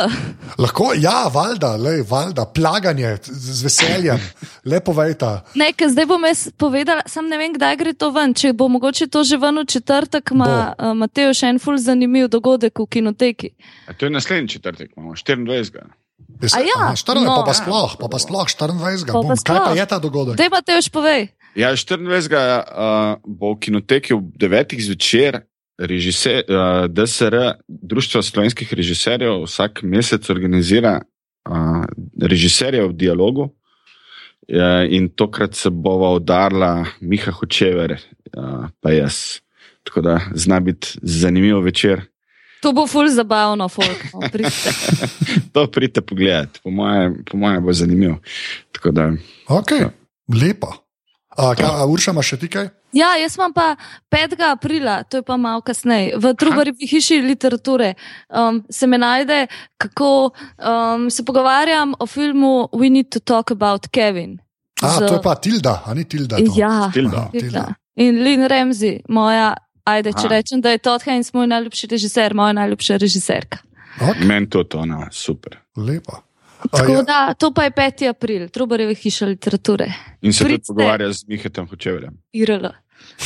[0.59, 4.23] Lahko, ja, valjda, lej, valjda, plaganje z, z veseljem,
[4.71, 5.43] lepo vejta.
[5.59, 8.31] Ne, ker zdaj bom jaz povedala, sam ne vem, kdaj gre to ven.
[8.39, 12.31] Če bo mogoče to že ven v četrtek, ima uh, Mateo še en ful zanimiv
[12.31, 13.51] dogodek v kinoteki.
[13.91, 15.91] A to je naslednji četrtek, imamo 24.
[16.39, 17.35] A ja, aha, 24, no.
[17.43, 19.11] pa, pa sploh, pa, pa sploh 24.
[19.11, 19.77] Pa Bom, pa kaj pa sploh.
[19.77, 20.35] je ta dogodek?
[20.39, 21.35] Dej Mateo, povej.
[21.59, 21.99] Ja, 24.
[21.99, 24.79] Uh, bo v kinoteki ob 9.
[24.79, 25.43] zvečer.
[25.79, 31.87] Režiser, uh, DSR, Društvo slovenskih režiserjev, vsak mesec organizira uh,
[32.19, 33.55] režiserje v dialogu.
[34.49, 39.39] Uh, in tokrat se bova udarila Miha Hočever, uh, pa jaz.
[39.87, 42.03] Tako da zna biti zanimiv večer.
[42.61, 44.05] To bo ful zabavno, folk.
[44.15, 44.71] No, pridite.
[45.55, 48.19] To pridite pogledat, po mojem po moje bo zanimivo.
[48.73, 49.13] Tako da,
[49.49, 49.87] Okay,
[50.29, 50.73] lepo.
[51.31, 52.67] A, kaj, a Urša, imaš še ti kaj?
[52.93, 53.77] Ja, jaz imam pa
[54.11, 54.35] 5.
[54.43, 57.95] aprila, to je pa malo kasneje, v Trubari hiši literature.
[58.29, 63.87] Um, se me najde, kako um, se pogovarjam o filmu We Need to Talk About
[63.87, 64.39] Kevin.
[64.83, 66.37] A, Z- to je pa Tilda, a ni Tilda.
[66.37, 66.53] to?
[66.57, 67.17] Ja, Tilda.
[67.19, 67.65] Aha, Tilda.
[67.97, 69.55] In Lynn Ramsey, moja,
[69.95, 70.35] ajde, če Aha.
[70.37, 73.61] rečem, da je Todd Haynes moj najljubši režiser, moja najljubša režiserka.
[73.99, 75.59] Okay, meni to je ona, super.
[75.77, 76.23] lepo.
[76.71, 78.09] Tako ja, da, to pa je 5.
[78.11, 79.93] april, Trubarjeva hiša literature.
[80.23, 80.67] In se tudi Pridite.
[80.67, 82.19] pogovarja z Mihatom Hočeverjem.
[82.33, 82.67] IRL.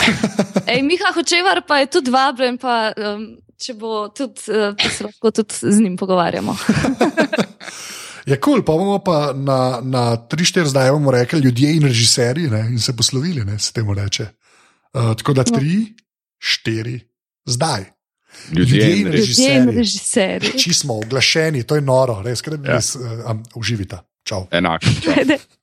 [0.72, 3.24] Ej, Miha Hočevar pa je tudi vabljen, pa um,
[3.56, 6.56] če bo tudi, uh, pa se lahko tudi z njim pogovarjamo.
[8.26, 12.50] Je kul, cool, pa bomo pa na, na 3-4 zdaj bomo rekli ljudje in režiserji
[12.52, 14.26] ne, in se poslovili, ne, se temu reče.
[14.94, 15.80] Uh, tako da 3,
[16.42, 17.00] 4,
[17.46, 17.84] zdaj.
[18.50, 19.76] Ljudje, Ljudje in in reži- Ljudje in Režiserji.
[19.76, 20.58] režiserji.
[20.58, 22.74] Či smo oglašeni, to je noro, res, ker Ja.
[22.74, 24.02] res uh, um, uživita.
[24.24, 24.46] Čau.
[24.50, 24.86] enako.
[25.16, 25.38] Ajde.